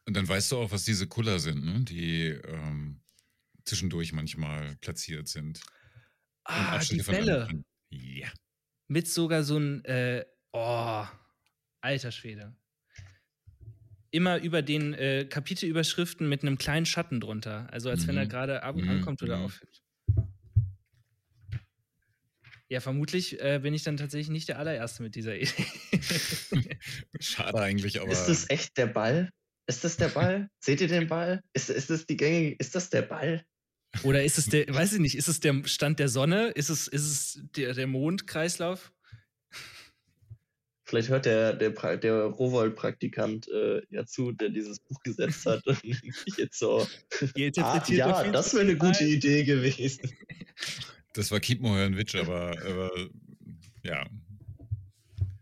Und 0.05 0.15
dann 0.15 0.27
weißt 0.27 0.51
du 0.51 0.57
auch, 0.57 0.71
was 0.71 0.85
diese 0.85 1.07
Kuller 1.07 1.39
sind, 1.39 1.65
ne? 1.65 1.83
die 1.83 2.27
ähm, 2.27 3.01
zwischendurch 3.65 4.13
manchmal 4.13 4.75
platziert 4.77 5.27
sind. 5.27 5.61
Ah, 6.43 6.79
die 6.79 7.01
Bälle. 7.01 7.63
Ja. 7.89 8.31
Mit 8.87 9.07
sogar 9.07 9.43
so 9.43 9.57
ein, 9.57 9.83
äh, 9.85 10.25
oh, 10.53 11.05
alter 11.81 12.11
Schwede. 12.11 12.55
Immer 14.11 14.41
über 14.41 14.61
den 14.61 14.93
äh, 14.93 15.25
Kapitelüberschriften 15.29 16.27
mit 16.27 16.41
einem 16.41 16.57
kleinen 16.57 16.85
Schatten 16.85 17.19
drunter. 17.21 17.67
Also 17.71 17.89
als 17.89 18.07
wenn 18.07 18.17
er 18.17 18.25
Mhm. 18.25 18.29
gerade 18.29 18.63
ab- 18.63 18.75
Mhm, 18.75 18.89
ankommt 18.89 19.23
oder 19.23 19.37
mhm. 19.37 19.45
aufhört. 19.45 19.81
Ja, 22.69 22.79
vermutlich 22.79 23.39
äh, 23.41 23.59
bin 23.61 23.73
ich 23.73 23.83
dann 23.83 23.97
tatsächlich 23.97 24.29
nicht 24.29 24.47
der 24.47 24.57
allererste 24.57 25.03
mit 25.03 25.15
dieser 25.15 25.35
Idee. 25.35 25.49
Schade 27.19 27.59
eigentlich, 27.59 27.99
aber. 27.99 28.11
Ist 28.11 28.27
das 28.27 28.49
echt 28.49 28.77
der 28.77 28.87
Ball? 28.87 29.29
Ist 29.67 29.83
das 29.83 29.97
der 29.97 30.07
Ball? 30.07 30.49
Seht 30.59 30.79
ihr 30.81 30.87
den 30.87 31.07
Ball? 31.07 31.41
Ist, 31.53 31.69
ist 31.69 31.89
das 31.89 32.05
die 32.05 32.15
gängige, 32.17 32.55
ist 32.59 32.73
das 32.75 32.89
der 32.89 33.01
Ball? 33.03 33.43
Oder 34.03 34.23
ist 34.23 34.37
es 34.37 34.45
der, 34.45 34.73
weiß 34.73 34.93
ich 34.93 34.99
nicht, 34.99 35.15
ist 35.15 35.27
es 35.27 35.41
der 35.41 35.63
Stand 35.65 35.99
der 35.99 36.07
Sonne? 36.07 36.47
Ist 36.49 36.69
es, 36.69 36.87
ist 36.87 37.05
es 37.05 37.41
der, 37.57 37.73
der 37.73 37.87
Mondkreislauf? 37.87 38.93
Vielleicht 40.91 41.07
hört 41.07 41.25
der, 41.25 41.53
der, 41.53 41.69
der 41.95 42.23
Rowold-Praktikant 42.25 43.47
äh, 43.47 43.81
ja 43.91 44.05
zu, 44.05 44.33
der 44.33 44.49
dieses 44.49 44.81
Buch 44.81 44.99
gesetzt 45.05 45.45
hat. 45.45 45.65
Und 45.65 45.81
ich 46.25 46.35
jetzt 46.35 46.59
so, 46.59 46.85
ah, 47.61 47.83
ja, 47.87 48.29
das 48.29 48.53
wäre 48.53 48.63
eine 48.63 48.75
gute. 48.75 49.05
Idee 49.05 49.45
gewesen. 49.45 50.11
das 51.13 51.31
war 51.31 51.39
Keep 51.39 51.61
Moher 51.61 51.95
Witch, 51.95 52.13
aber, 52.15 52.51
aber 52.67 52.91
ja. 53.85 54.05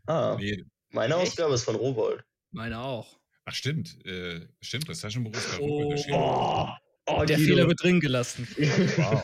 Ah, 0.05 0.37
Nee. 0.39 0.63
meine 0.91 1.15
Echt? 1.15 1.23
Ausgabe 1.23 1.55
ist 1.55 1.63
von 1.63 1.73
Rowold. 1.77 2.23
Meine 2.51 2.77
auch. 2.77 3.19
Ach, 3.45 3.53
stimmt. 3.55 3.97
Äh, 4.05 4.41
stimmt, 4.61 4.87
das 4.87 4.99
Taschenbuch 4.99 5.33
ist 5.33 5.57
bei 5.57 5.63
Oh. 5.63 5.91
Erschienen. 5.91 6.13
Oh, 6.15 6.67
oh 7.07 7.25
Der. 7.25 7.39
Fehler 7.39 7.67
wird 7.67 7.81
drin 7.81 7.99
gelassen. 7.99 8.47
Wow. 8.97 9.23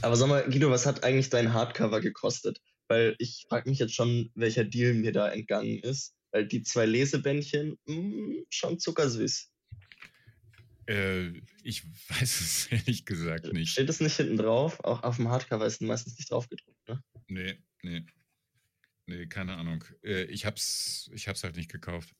Aber 0.00 0.16
sag 0.16 0.28
mal, 0.28 0.42
Guido, 0.50 0.70
was 0.70 0.86
hat 0.86 1.04
eigentlich 1.04 1.30
dein 1.30 1.52
Hardcover 1.52 2.00
gekostet? 2.00 2.60
Weil 2.92 3.16
ich 3.16 3.46
frage 3.48 3.70
mich 3.70 3.78
jetzt 3.78 3.94
schon, 3.94 4.30
welcher 4.34 4.64
Deal 4.64 4.92
mir 4.92 5.12
da 5.12 5.30
entgangen 5.30 5.78
ist. 5.78 6.14
Weil 6.30 6.46
die 6.46 6.62
zwei 6.62 6.84
Lesebändchen, 6.84 7.78
mh, 7.86 8.44
schon 8.50 8.78
zuckersüß. 8.78 9.50
Äh, 10.86 11.28
ich 11.62 11.84
weiß 12.10 12.40
es 12.40 12.66
ehrlich 12.70 13.06
gesagt 13.06 13.50
nicht. 13.54 13.70
Steht 13.70 13.88
es 13.88 14.00
nicht 14.00 14.14
hinten 14.14 14.36
drauf? 14.36 14.78
Auch 14.84 15.04
auf 15.04 15.16
dem 15.16 15.30
Hardcover 15.30 15.64
ist 15.64 15.80
meistens 15.80 16.18
nicht 16.18 16.30
drauf 16.30 16.50
gedruckt, 16.50 16.86
ne? 16.86 17.02
Nee, 17.28 17.58
nee. 17.82 18.04
Nee, 19.06 19.26
keine 19.26 19.56
Ahnung. 19.56 19.82
Äh, 20.04 20.24
ich 20.24 20.44
hab's, 20.44 21.10
ich 21.14 21.28
hab's 21.28 21.44
halt 21.44 21.56
nicht 21.56 21.72
gekauft. 21.72 22.14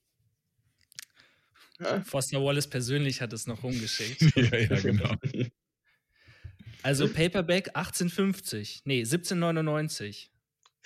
Ja. 1.81 2.03
Foster 2.03 2.43
Wallace 2.43 2.71
persönlich 2.71 3.21
hat 3.21 3.35
es 3.35 3.47
noch 3.47 3.63
rumgeschickt. 3.63 4.23
ja, 4.37 4.57
ja, 4.57 4.81
genau. 4.81 5.17
Also 6.83 7.13
Paperback 7.13 7.69
1850. 7.77 8.83
Nee, 8.87 9.01
1799. 9.01 10.32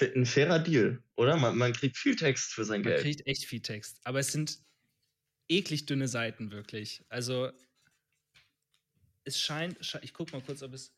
Ein 0.00 0.26
fairer 0.26 0.58
Deal, 0.58 1.02
oder? 1.16 1.36
Man, 1.36 1.56
man 1.56 1.72
kriegt 1.72 1.96
viel 1.96 2.16
Text 2.16 2.52
für 2.52 2.64
sein 2.64 2.82
Man 2.82 2.90
Geld. 2.92 3.02
kriegt 3.02 3.26
echt 3.26 3.44
viel 3.46 3.60
Text. 3.60 3.98
Aber 4.04 4.20
es 4.20 4.32
sind 4.32 4.58
eklig 5.48 5.86
dünne 5.86 6.08
Seiten, 6.08 6.50
wirklich. 6.50 7.04
Also 7.08 7.50
es 9.24 9.40
scheint, 9.40 9.78
sche- 9.80 10.02
ich 10.02 10.12
guck 10.12 10.32
mal 10.32 10.42
kurz, 10.42 10.62
ob 10.62 10.74
es. 10.74 10.94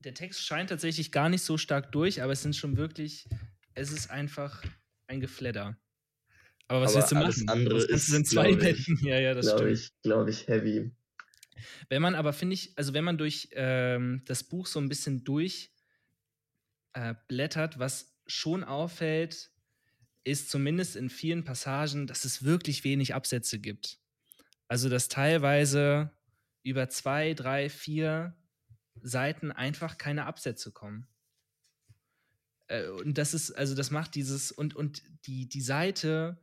Der 0.00 0.14
Text 0.14 0.44
scheint 0.44 0.70
tatsächlich 0.70 1.12
gar 1.12 1.28
nicht 1.28 1.42
so 1.42 1.56
stark 1.56 1.92
durch, 1.92 2.22
aber 2.22 2.32
es 2.32 2.42
sind 2.42 2.56
schon 2.56 2.76
wirklich, 2.76 3.28
es 3.74 3.92
ist 3.92 4.10
einfach 4.10 4.62
ein 5.06 5.20
Gefledder. 5.20 5.78
Aber 6.66 6.80
was 6.82 6.90
Aber 6.90 6.96
willst 7.00 7.12
du 7.12 7.14
machen? 7.16 7.48
andere 7.48 7.74
das 7.76 7.84
ist, 7.84 8.06
sind 8.08 8.26
zwei 8.26 8.48
glaub 8.48 8.60
Betten. 8.60 8.98
Ja, 9.06 9.20
ja, 9.20 9.34
das 9.34 9.46
Glaube 9.46 9.76
stimmt. 9.76 9.78
ich, 9.78 10.02
glaube 10.02 10.30
ich, 10.30 10.48
heavy. 10.48 10.90
Wenn 11.88 12.02
man 12.02 12.16
aber, 12.16 12.32
finde 12.32 12.54
ich, 12.54 12.76
also 12.76 12.94
wenn 12.94 13.04
man 13.04 13.18
durch 13.18 13.50
ähm, 13.52 14.22
das 14.26 14.42
Buch 14.42 14.66
so 14.66 14.80
ein 14.80 14.88
bisschen 14.88 15.22
durch 15.22 15.70
äh, 16.94 17.14
blättert, 17.28 17.78
was 17.78 18.11
schon 18.32 18.64
auffällt, 18.64 19.50
ist 20.24 20.50
zumindest 20.50 20.96
in 20.96 21.10
vielen 21.10 21.44
Passagen, 21.44 22.06
dass 22.06 22.24
es 22.24 22.44
wirklich 22.44 22.84
wenig 22.84 23.14
Absätze 23.14 23.58
gibt. 23.58 23.98
Also 24.68 24.88
dass 24.88 25.08
teilweise 25.08 26.10
über 26.62 26.88
zwei, 26.88 27.34
drei, 27.34 27.68
vier 27.68 28.36
Seiten 29.00 29.50
einfach 29.50 29.98
keine 29.98 30.26
Absätze 30.26 30.70
kommen. 30.70 31.06
Äh, 32.68 32.88
und 32.88 33.18
das 33.18 33.34
ist, 33.34 33.52
also 33.52 33.74
das 33.74 33.90
macht 33.90 34.14
dieses, 34.14 34.52
und, 34.52 34.74
und 34.74 35.02
die, 35.26 35.48
die 35.48 35.60
Seite, 35.60 36.40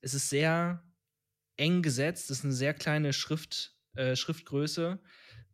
es 0.00 0.14
ist 0.14 0.28
sehr 0.28 0.82
eng 1.56 1.82
gesetzt, 1.82 2.30
das 2.30 2.38
ist 2.38 2.44
eine 2.44 2.54
sehr 2.54 2.74
kleine 2.74 3.12
Schrift, 3.12 3.76
äh, 3.94 4.16
Schriftgröße. 4.16 5.00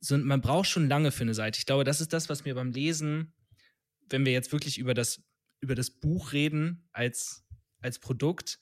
So, 0.00 0.18
man 0.18 0.40
braucht 0.40 0.68
schon 0.68 0.88
lange 0.88 1.10
für 1.10 1.22
eine 1.22 1.34
Seite. 1.34 1.58
Ich 1.58 1.66
glaube, 1.66 1.84
das 1.84 2.00
ist 2.00 2.12
das, 2.12 2.28
was 2.28 2.44
mir 2.44 2.54
beim 2.54 2.70
Lesen, 2.70 3.32
wenn 4.08 4.24
wir 4.24 4.32
jetzt 4.32 4.52
wirklich 4.52 4.78
über 4.78 4.94
das, 4.94 5.22
über 5.60 5.74
das 5.74 5.90
Buch 5.90 6.32
reden 6.32 6.88
als, 6.92 7.44
als 7.80 7.98
Produkt, 7.98 8.58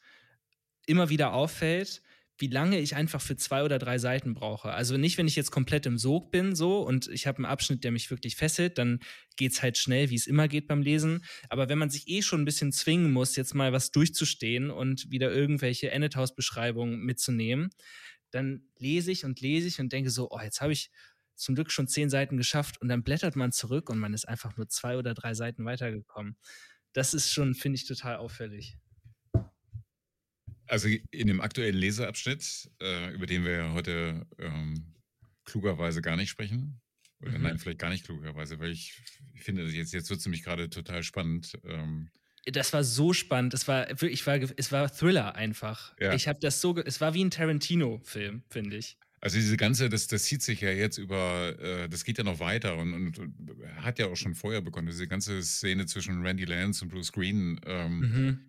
immer 0.87 1.09
wieder 1.09 1.33
auffällt, 1.33 2.03
wie 2.39 2.49
lange 2.49 2.81
ich 2.81 2.97
einfach 2.97 3.21
für 3.21 3.37
zwei 3.37 3.63
oder 3.63 3.79
drei 3.79 3.99
Seiten 3.99 4.35
brauche. 4.35 4.73
Also 4.73 4.97
nicht, 4.97 5.19
wenn 5.19 5.29
ich 5.29 5.37
jetzt 5.37 5.53
komplett 5.53 5.87
im 5.87 5.99
Sog 5.99 6.33
bin 6.33 6.57
so 6.57 6.81
und 6.81 7.07
ich 7.09 7.27
habe 7.29 7.39
einen 7.39 7.45
Abschnitt, 7.45 7.85
der 7.85 7.93
mich 7.93 8.11
wirklich 8.11 8.35
fesselt, 8.35 8.77
dann 8.79 8.99
geht 9.37 9.53
es 9.53 9.63
halt 9.63 9.79
schnell, 9.79 10.11
wie 10.11 10.17
es 10.17 10.27
immer 10.27 10.49
geht 10.49 10.67
beim 10.67 10.83
Lesen. 10.83 11.25
Aber 11.49 11.69
wenn 11.69 11.79
man 11.79 11.91
sich 11.91 12.09
eh 12.09 12.23
schon 12.23 12.43
ein 12.43 12.45
bisschen 12.45 12.73
zwingen 12.73 13.13
muss, 13.13 13.37
jetzt 13.37 13.55
mal 13.55 13.73
was 13.73 13.93
durchzustehen 13.93 14.71
und 14.71 15.11
wieder 15.11 15.33
irgendwelche 15.33 15.93
Ennet-House-Beschreibungen 15.93 17.01
mitzunehmen, 17.01 17.71
dann 18.33 18.69
lese 18.79 19.13
ich 19.13 19.25
und 19.25 19.41
lese 19.41 19.69
ich 19.69 19.79
und 19.79 19.93
denke 19.93 20.11
so, 20.11 20.29
oh, 20.31 20.41
jetzt 20.41 20.61
habe 20.61 20.73
ich 20.73 20.91
zum 21.37 21.55
Glück 21.55 21.71
schon 21.71 21.87
zehn 21.87 22.11
Seiten 22.11 22.37
geschafft 22.37 22.81
und 22.81 22.89
dann 22.89 23.05
blättert 23.05 23.37
man 23.37 23.53
zurück 23.53 23.91
und 23.91 23.99
man 23.99 24.13
ist 24.13 24.29
einfach 24.29 24.57
nur 24.57 24.69
zwei 24.69 24.97
oder 24.97 25.15
drei 25.15 25.35
Seiten 25.35 25.65
weitergekommen. 25.65 26.37
Das 26.95 27.13
ist 27.13 27.31
schon, 27.31 27.55
finde 27.55 27.77
ich, 27.77 27.87
total 27.87 28.17
auffällig. 28.17 28.79
Also 30.67 30.89
in 31.11 31.27
dem 31.27 31.41
aktuellen 31.43 31.77
Leseabschnitt, 31.77 32.71
äh, 32.81 33.13
über 33.13 33.27
den 33.27 33.45
wir 33.45 33.53
ja 33.53 33.73
heute 33.75 34.27
ähm, 34.39 34.95
klugerweise 35.45 36.01
gar 36.01 36.17
nicht 36.17 36.31
sprechen, 36.31 36.81
oder 37.21 37.33
Mhm. 37.33 37.43
nein, 37.43 37.59
vielleicht 37.59 37.79
gar 37.79 37.91
nicht 37.91 38.07
klugerweise, 38.07 38.59
weil 38.61 38.71
ich 38.71 38.95
finde, 39.41 39.65
jetzt, 39.67 39.93
jetzt 39.93 40.09
wird 40.09 40.21
es 40.21 40.27
nämlich 40.27 40.43
gerade 40.43 40.71
total 40.71 41.03
spannend. 41.03 41.59
Ähm, 41.65 42.11
Das 42.47 42.73
war 42.73 42.83
so 42.85 43.13
spannend. 43.13 43.55
Es 43.55 43.69
war 43.69 43.89
wirklich, 43.89 44.27
war, 44.27 44.37
es 44.37 44.73
war 44.73 44.91
Thriller 44.91 45.35
einfach. 45.35 45.95
Ja. 46.01 46.15
Ich 46.15 46.29
habe 46.29 46.39
das 46.41 46.61
so, 46.61 46.77
es 46.79 47.01
war 47.01 47.13
wie 47.15 47.25
ein 47.25 47.31
Tarantino-Film, 47.31 48.43
finde 48.49 48.77
ich. 48.77 48.97
Also 49.25 49.39
diese 49.39 49.57
ganze, 49.57 49.89
das, 49.89 50.07
das 50.07 50.25
zieht 50.25 50.43
sich 50.43 50.61
ja 50.61 50.71
jetzt 50.71 50.99
über, 50.99 51.59
äh, 51.59 51.89
das 51.89 52.05
geht 52.05 52.19
ja 52.19 52.25
noch 52.25 52.41
weiter 52.41 52.77
und, 52.77 52.93
und, 52.93 53.19
und 53.19 53.63
hat 53.77 53.99
ja 53.99 54.07
auch 54.09 54.17
schon 54.17 54.35
vorher 54.35 54.61
begonnen. 54.61 54.87
Diese 54.89 55.09
ganze 55.09 55.43
Szene 55.43 55.87
zwischen 55.87 56.21
Randy 56.25 56.45
Lance 56.45 56.85
und 56.85 56.91
Bruce 56.91 57.11
Green 57.11 57.59
ähm, 57.65 57.99
Mhm. 58.01 58.41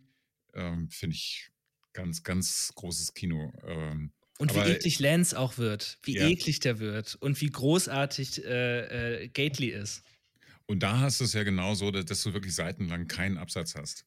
ähm, 0.53 0.89
finde 0.89 1.15
ich 1.15 1.49
ganz, 1.93 2.23
ganz 2.23 2.73
großes 2.75 3.13
Kino. 3.13 3.53
Ähm, 3.65 4.11
Und 4.37 4.51
Aber- 4.51 4.67
wie 4.67 4.71
eklig 4.71 4.99
Lance 4.99 5.39
auch 5.39 5.57
wird, 5.57 5.97
wie 6.03 6.15
Ja. 6.17 6.27
eklig 6.27 6.59
der 6.59 6.79
wird 6.79 7.15
und 7.15 7.39
wie 7.39 7.49
großartig 7.49 8.43
äh, 8.43 9.23
äh, 9.23 9.27
Gately 9.29 9.69
ist. 9.69 10.03
und 10.67 10.83
da 10.83 10.99
hast 10.99 11.21
du 11.21 11.23
es 11.23 11.31
ja 11.33 11.43
genau 11.43 11.73
so, 11.75 11.89
dass, 11.91 12.03
dass 12.05 12.21
du 12.23 12.33
wirklich 12.33 12.53
seitenlang 12.53 13.07
keinen 13.07 13.37
Absatz 13.37 13.75
hast. 13.75 14.05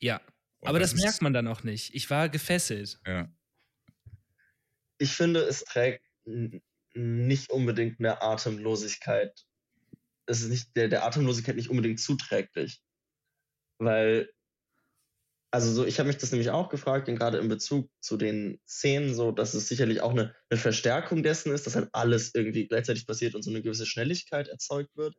Ja, 0.00 0.22
Und 0.60 0.68
aber 0.70 0.78
das, 0.78 0.94
ist- 0.94 1.02
merkt 1.02 1.20
man 1.20 1.34
dann 1.34 1.46
auch 1.46 1.62
nicht. 1.62 1.94
Ich 1.94 2.08
war 2.08 2.30
gefesselt. 2.30 3.00
Ja. 3.06 3.28
Ich 4.98 5.12
finde, 5.12 5.40
es 5.40 5.62
trägt 5.64 6.02
nicht 6.94 7.50
unbedingt 7.50 8.00
eine 8.00 8.22
Atemlosigkeit. 8.22 9.46
Es 10.26 10.42
ist 10.42 10.50
nicht 10.50 10.76
der, 10.76 10.88
der 10.88 11.04
Atemlosigkeit 11.04 11.56
nicht 11.56 11.70
unbedingt 11.70 12.00
zuträglich. 12.00 12.82
Weil, 13.78 14.28
Also 15.52 15.72
so, 15.72 15.86
ich 15.86 15.98
habe 15.98 16.08
mich 16.08 16.18
das 16.18 16.32
nämlich 16.32 16.50
auch 16.50 16.68
gefragt, 16.68 17.08
und 17.08 17.16
gerade 17.16 17.38
in 17.38 17.48
Bezug 17.48 17.90
zu 18.00 18.16
den 18.16 18.60
Szenen, 18.68 19.14
so, 19.14 19.32
dass 19.32 19.54
es 19.54 19.68
sicherlich 19.68 20.00
auch 20.02 20.10
eine, 20.10 20.34
eine 20.50 20.60
Verstärkung 20.60 21.22
dessen 21.22 21.52
ist, 21.52 21.66
dass 21.66 21.76
halt 21.76 21.88
alles 21.92 22.34
irgendwie 22.34 22.66
gleichzeitig 22.68 23.06
passiert 23.06 23.34
und 23.34 23.42
so 23.42 23.50
eine 23.50 23.62
gewisse 23.62 23.86
Schnelligkeit 23.86 24.48
erzeugt 24.48 24.96
wird. 24.96 25.14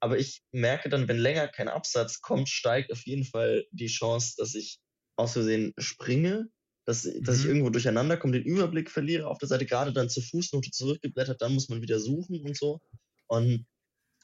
Aber 0.00 0.18
ich 0.18 0.42
merke 0.52 0.88
dann, 0.90 1.08
wenn 1.08 1.18
länger 1.18 1.48
kein 1.48 1.68
Absatz 1.68 2.20
kommt, 2.20 2.48
steigt 2.48 2.92
auf 2.92 3.06
jeden 3.06 3.24
Fall 3.24 3.66
die 3.72 3.88
Chance, 3.88 4.34
dass 4.38 4.54
ich 4.54 4.78
aus 5.16 5.32
Versehen 5.34 5.74
springe, 5.78 6.48
dass, 6.86 7.02
dass 7.22 7.38
ich 7.38 7.44
Mhm. 7.44 7.50
irgendwo 7.50 7.70
durcheinander 7.70 8.16
komme, 8.16 8.34
den 8.40 8.44
Überblick 8.44 8.90
verliere 8.90 9.26
auf 9.28 9.38
der 9.38 9.48
Seite, 9.48 9.66
gerade 9.66 9.92
dann 9.92 10.08
zur 10.08 10.22
Fußnote 10.22 10.70
zurückgeblättert, 10.70 11.42
dann 11.42 11.54
muss 11.54 11.68
man 11.68 11.82
wieder 11.82 12.00
suchen 12.00 12.40
und 12.40 12.56
so. 12.56 12.80
Und 13.26 13.66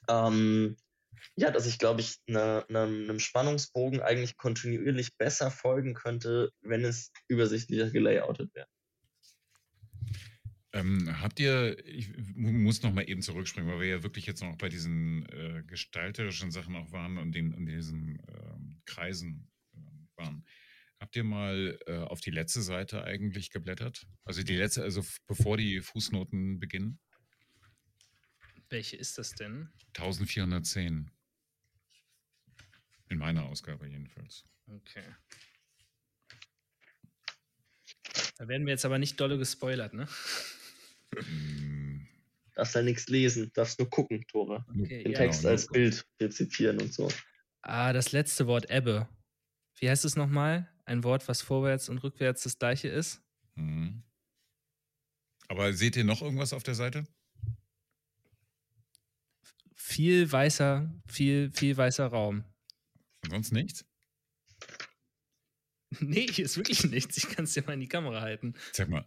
ähm, 0.09 0.77
ja, 1.37 1.51
dass 1.51 1.67
ich, 1.67 1.79
glaube 1.79 2.01
ich, 2.01 2.19
ne, 2.27 2.65
ne, 2.69 2.83
einem 2.83 3.21
Spannungsbogen 3.21 4.01
eigentlich 4.01 4.37
kontinuierlich 4.37 5.17
besser 5.17 5.51
folgen 5.51 5.95
könnte, 5.95 6.51
wenn 6.63 6.85
es 6.85 7.13
übersichtlicher 7.29 7.91
gelayoutet 7.91 8.55
wäre. 8.55 8.69
Ähm, 10.75 11.21
habt 11.21 11.39
ihr, 11.39 11.85
ich 11.87 12.17
mu- 12.35 12.53
muss 12.53 12.83
noch 12.83 12.93
mal 12.95 13.09
eben 13.09 13.21
zurückspringen, 13.21 13.71
weil 13.71 13.81
wir 13.81 13.89
ja 13.89 14.03
wirklich 14.03 14.27
jetzt 14.27 14.43
noch 14.43 14.57
bei 14.57 14.71
diesen 14.71 15.27
äh, 15.29 15.63
gestalterischen 15.67 16.51
Sachen 16.51 16.77
auch 16.77 16.93
waren 16.93 17.19
und 17.19 17.33
den, 17.33 17.53
und 17.55 17.67
diesen 17.67 18.23
ähm, 18.29 18.81
Kreisen 18.87 19.51
ähm, 19.75 20.09
waren. 20.17 20.47
Habt 21.03 21.17
ihr 21.17 21.25
mal 21.25 21.81
äh, 21.89 21.97
auf 21.97 22.21
die 22.21 22.31
letzte 22.31 22.63
Seite 22.63 23.03
eigentlich 23.03 23.51
geblättert? 23.51 24.07
Also 24.23 24.45
die 24.45 24.55
letzte, 24.55 24.85
also 24.85 25.05
bevor 25.27 25.57
die 25.57 25.81
Fußnoten 25.81 26.61
beginnen? 26.61 27.01
Welche 28.69 28.99
ist 28.99 29.19
das 29.19 29.33
denn? 29.35 29.73
1410. 29.97 31.11
In 33.09 33.19
meiner 33.19 33.47
Ausgabe 33.47 33.89
jedenfalls. 33.89 34.45
Okay. 34.69 35.03
Da 38.39 38.47
werden 38.47 38.65
wir 38.65 38.73
jetzt 38.73 38.85
aber 38.85 39.01
nicht 39.01 39.19
dolle 39.19 39.39
gespoilert, 39.39 39.95
ne? 39.95 40.07
Darfst 42.55 42.77
halt 42.77 42.85
nichts 42.85 43.09
lesen, 43.09 43.51
darfst 43.55 43.81
nur 43.81 43.91
gucken, 43.91 44.25
Tore. 44.29 44.65
Okay, 44.69 45.03
Den 45.03 45.13
ja. 45.13 45.19
Text 45.19 45.41
genau, 45.41 45.51
als 45.51 45.67
Bild 45.67 46.07
rezipieren 46.21 46.81
und 46.81 46.95
so. 46.95 47.11
Ah, 47.63 47.93
das 47.93 48.13
letzte 48.13 48.47
Wort 48.47 48.71
Ebbe. 48.71 49.09
Wie 49.81 49.91
heißt 49.91 50.05
es 50.05 50.15
nochmal? 50.15 50.69
Ein 50.93 51.05
Wort, 51.05 51.27
was 51.27 51.41
vorwärts 51.41 51.89
und 51.89 52.03
rückwärts 52.03 52.43
das 52.43 52.59
gleiche 52.59 52.89
ist? 52.89 53.23
Mhm. 53.55 54.03
Aber 55.49 55.73
seht 55.73 55.97
ihr 55.97 56.05
noch 56.05 56.21
irgendwas 56.21 56.53
auf 56.53 56.65
der 56.65 56.75
Seite? 56.75 57.05
Viel 59.75 60.31
weißer, 60.31 60.93
viel, 61.07 61.51
viel 61.51 61.75
weißer 61.79 62.07
Raum. 62.07 62.45
Ansonsten 63.23 63.55
nichts? 63.57 63.87
Nee, 66.01 66.27
hier 66.27 66.47
ist 66.47 66.57
wirklich 66.57 66.85
nichts. 66.85 67.19
Ich 67.19 67.29
kann 67.29 67.45
es 67.45 67.53
dir 67.53 67.63
mal 67.65 67.75
in 67.75 67.81
die 67.81 67.89
Kamera 67.89 68.23
halten. 68.23 68.55
Sag 68.73 68.89
mal, 68.89 69.07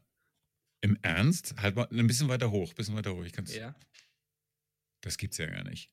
im 0.81 0.99
Ernst? 1.01 1.55
Halt 1.57 1.75
mal 1.75 1.87
ein 1.91 2.05
bisschen 2.05 2.29
weiter 2.29 2.51
hoch, 2.51 2.75
bisschen 2.75 2.95
weiter 2.95 3.15
hoch. 3.15 3.23
Ich 3.23 3.33
kann's, 3.33 3.55
Ja. 3.55 3.73
Das 5.01 5.17
gibt's 5.17 5.37
ja 5.39 5.47
gar 5.47 5.63
nicht. 5.63 5.91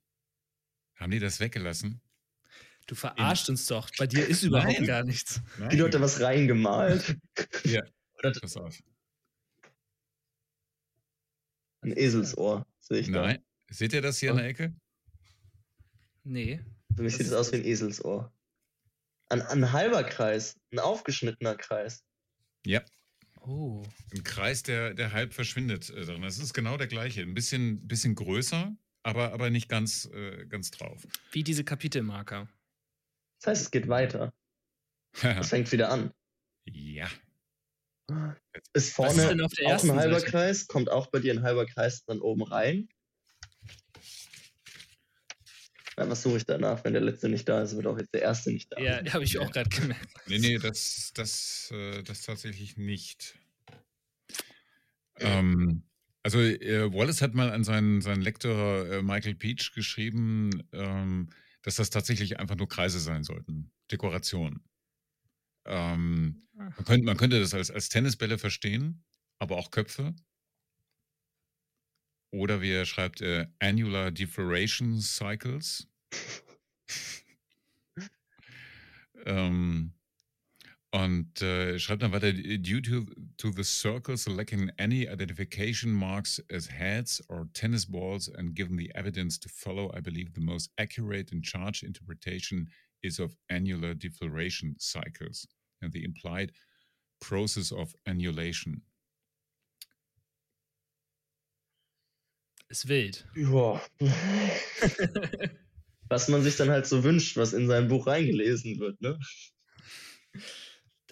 Haben 0.97 1.11
die 1.11 1.19
das 1.19 1.41
weggelassen? 1.41 2.03
Du 2.87 2.95
verarschst 2.95 3.49
uns 3.49 3.67
doch. 3.67 3.89
Bei 3.99 4.07
dir 4.07 4.27
ist 4.27 4.43
überhaupt 4.43 4.79
Nein. 4.79 4.87
gar 4.87 5.05
nichts. 5.05 5.41
Die 5.71 5.77
Leute 5.77 6.01
was 6.01 6.21
reingemalt. 6.21 7.17
Ja. 7.65 7.83
Oder 8.19 8.33
Pass 8.33 8.57
auf. 8.57 8.79
ein 11.83 11.97
Eselsohr, 11.97 12.67
sehe 12.81 12.99
ich 13.01 13.11
da. 13.11 13.23
Nein. 13.23 13.45
Seht 13.71 13.93
ihr 13.93 14.03
das 14.03 14.19
hier 14.19 14.31
in 14.31 14.37
der 14.37 14.47
Ecke? 14.47 14.75
Nee. 16.25 16.61
Für 16.95 17.03
mich 17.03 17.17
sieht 17.17 17.27
es 17.27 17.33
aus 17.33 17.51
wie 17.53 17.57
ein 17.57 17.65
Eselsohr. 17.65 18.33
Ein, 19.29 19.43
ein 19.43 19.73
halber 19.73 20.05
Kreis, 20.05 20.57
ein 20.73 20.79
aufgeschnittener 20.79 21.57
Kreis. 21.57 22.05
Ja. 22.65 22.83
Oh. 23.41 23.83
Ein 24.15 24.23
Kreis, 24.23 24.63
der, 24.63 24.95
der 24.95 25.13
halb 25.13 25.35
verschwindet 25.35 25.91
äh, 25.91 26.05
drin. 26.05 26.23
Das 26.23 26.39
ist 26.39 26.53
genau 26.53 26.77
der 26.77 26.87
gleiche. 26.87 27.23
Ein 27.23 27.35
bisschen, 27.35 27.89
bisschen 27.89 28.15
größer, 28.15 28.77
aber, 29.03 29.33
aber 29.33 29.51
nicht 29.51 29.69
ganz, 29.69 30.09
äh, 30.13 30.47
ganz 30.47 30.71
drauf. 30.71 31.05
Wie 31.33 31.43
diese 31.43 31.65
Kapitelmarker. 31.65 32.49
Das 33.43 33.51
heißt, 33.51 33.63
es 33.63 33.71
geht 33.73 33.89
weiter. 33.89 34.33
Es 35.21 35.23
fängt 35.51 35.71
wieder 35.73 35.91
an. 35.91 36.13
ja. 36.65 37.09
Ist 38.73 38.75
Was 38.75 38.85
ist 38.85 38.93
vorne 38.93 39.29
denn 39.29 39.41
auf 39.41 39.53
der 39.53 39.67
auch 39.67 39.71
ersten 39.73 39.91
ein 39.91 39.99
halber 39.99 40.21
Seite? 40.21 40.31
Kreis? 40.31 40.67
Kommt 40.67 40.91
auch 40.91 41.07
bei 41.09 41.19
dir 41.19 41.33
ein 41.33 41.43
halber 41.43 41.67
Kreis 41.67 42.05
dann 42.05 42.21
oben 42.21 42.43
rein? 42.43 42.89
Ja, 45.97 46.09
was 46.09 46.23
suche 46.23 46.39
ich 46.39 46.47
danach? 46.47 46.85
Wenn 46.85 46.93
der 46.93 47.03
letzte 47.03 47.29
nicht 47.29 47.49
da 47.49 47.63
ist, 47.63 47.75
wird 47.75 47.87
auch 47.87 47.99
jetzt 47.99 48.15
der 48.15 48.23
erste 48.23 48.53
nicht 48.53 48.71
da 48.71 48.81
Ja, 48.81 49.03
habe 49.13 49.25
ich 49.25 49.39
auch 49.39 49.51
gerade 49.51 49.69
gemerkt. 49.71 50.09
Nee, 50.27 50.39
nee, 50.39 50.59
das, 50.59 51.13
das, 51.15 51.71
äh, 51.73 52.03
das 52.03 52.23
tatsächlich 52.23 52.77
nicht. 52.77 53.39
Ähm, 55.19 55.85
also 56.23 56.39
äh, 56.41 56.93
Wallace 56.93 57.23
hat 57.23 57.35
mal 57.35 57.51
an 57.51 57.65
seinen, 57.65 58.03
seinen 58.03 58.23
Lektor 58.23 58.87
äh, 58.89 59.03
Michael 59.03 59.35
Peach 59.35 59.73
geschrieben, 59.75 60.63
ähm, 60.73 61.31
dass 61.63 61.77
das 61.77 61.91
tatsächlich 61.91 62.39
einfach 62.41 62.57
nur 62.57 62.69
Kreise 62.69 63.01
sein 63.01 63.25
sollten. 63.25 63.73
Dekoration. 63.91 64.63
Ähm, 65.67 66.47
man, 66.55 66.85
könnte, 66.85 67.05
man 67.07 67.17
könnte 67.17 67.41
das 67.41 67.55
als, 67.55 67.71
als 67.71 67.89
Tennisbälle 67.89 68.39
verstehen, 68.39 69.05
aber 69.39 69.57
auch 69.57 69.71
Köpfe. 69.71 70.15
Oder 72.33 72.61
wie 72.63 72.71
er 72.73 72.87
schreibt, 72.87 73.21
äh, 73.21 73.47
Annular 73.59 74.11
Differation 74.11 75.01
Cycles. 75.01 75.89
ähm, 79.27 79.93
und 80.93 81.41
äh, 81.41 81.79
schreibt 81.79 82.03
dann 82.03 82.13
weiter, 82.13 82.29
äh, 82.29 82.59
due 82.59 82.83
to, 82.83 83.07
to 83.39 83.51
the 83.51 83.65
circles 83.65 84.29
lacking 84.29 84.71
any 84.79 85.09
identification 85.09 85.91
marks 85.91 86.43
as 86.51 86.71
heads 86.71 87.23
or 87.29 87.49
tennis 87.55 87.87
balls 87.87 88.29
and 88.29 88.55
given 88.55 88.77
the 88.77 88.95
evidence 88.95 89.39
to 89.41 89.49
follow, 89.49 89.91
I 89.97 90.01
believe 90.01 90.35
the 90.35 90.43
most 90.43 90.71
accurate 90.79 91.33
and 91.33 91.43
charged 91.43 91.83
interpretation 91.83 92.69
is 93.03 93.19
of 93.19 93.35
annular 93.49 93.95
deflation 93.95 94.77
cycles 94.79 95.47
and 95.81 95.93
the 95.93 96.05
implied 96.05 96.53
process 97.21 97.73
of 97.73 97.95
annulation. 98.07 98.83
Ist 102.69 102.89
wild. 102.89 103.27
Ja. 103.35 103.81
was 106.09 106.29
man 106.29 106.43
sich 106.43 106.57
dann 106.57 106.69
halt 106.69 106.87
so 106.87 107.03
wünscht, 107.03 107.39
was 107.39 107.55
in 107.55 107.67
sein 107.67 107.89
Buch 107.89 108.07
reingelesen 108.07 108.79
wird, 108.79 109.01
ne? 109.01 109.19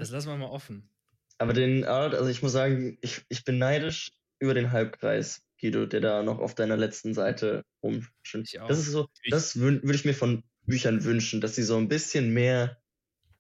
Das 0.01 0.11
lassen 0.11 0.29
wir 0.29 0.37
mal 0.37 0.47
offen. 0.47 0.89
Aber 1.37 1.53
den 1.53 1.85
Art, 1.85 2.15
also 2.15 2.31
ich 2.31 2.43
muss 2.43 2.53
sagen, 2.53 2.97
ich, 3.03 3.23
ich 3.29 3.45
bin 3.45 3.59
neidisch 3.59 4.13
über 4.39 4.55
den 4.55 4.73
Halbkreis, 4.73 5.47
Guido, 5.61 5.85
der 5.85 6.01
da 6.01 6.23
noch 6.23 6.39
auf 6.39 6.55
deiner 6.55 6.79
letzten 6.79 7.13
Seite 7.13 7.65
rumschwimmt. 7.83 8.51
Das 8.67 8.79
ist 8.79 8.87
so, 8.93 9.09
das 9.29 9.59
würde 9.59 9.95
ich 9.95 10.05
mir 10.07 10.15
von 10.15 10.43
Büchern 10.63 11.05
wünschen, 11.05 11.43
dass 11.43 11.55
sie 11.55 11.63
so 11.63 11.77
ein 11.77 11.89
bisschen 11.89 12.33
mehr, 12.33 12.81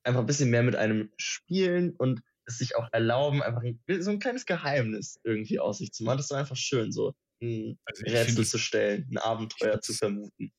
einfach 0.02 0.20
ein 0.20 0.26
bisschen 0.26 0.50
mehr 0.50 0.62
mit 0.62 0.76
einem 0.76 1.10
spielen 1.16 1.96
und 1.96 2.20
es 2.44 2.58
sich 2.58 2.76
auch 2.76 2.88
erlauben, 2.92 3.42
einfach 3.42 3.62
ein, 3.62 3.80
so 4.02 4.10
ein 4.10 4.18
kleines 4.18 4.44
Geheimnis 4.44 5.18
irgendwie 5.24 5.58
aus 5.58 5.78
sich 5.78 5.92
zu 5.92 6.04
machen. 6.04 6.18
Das 6.18 6.26
ist 6.26 6.32
einfach 6.32 6.56
schön, 6.56 6.92
so 6.92 7.14
ein 7.42 7.78
Also 7.86 8.04
Rätsel 8.04 8.46
zu 8.46 8.58
stellen, 8.58 9.08
ein 9.10 9.18
Abenteuer 9.18 9.80
zu 9.80 9.94
vermuten. 9.94 10.52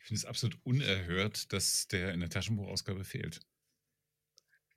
Ich 0.00 0.06
finde 0.06 0.18
es 0.18 0.24
absolut 0.24 0.58
unerhört, 0.64 1.52
dass 1.52 1.86
der 1.86 2.12
in 2.12 2.20
der 2.20 2.28
Taschenbuchausgabe 2.28 3.04
fehlt. 3.04 3.40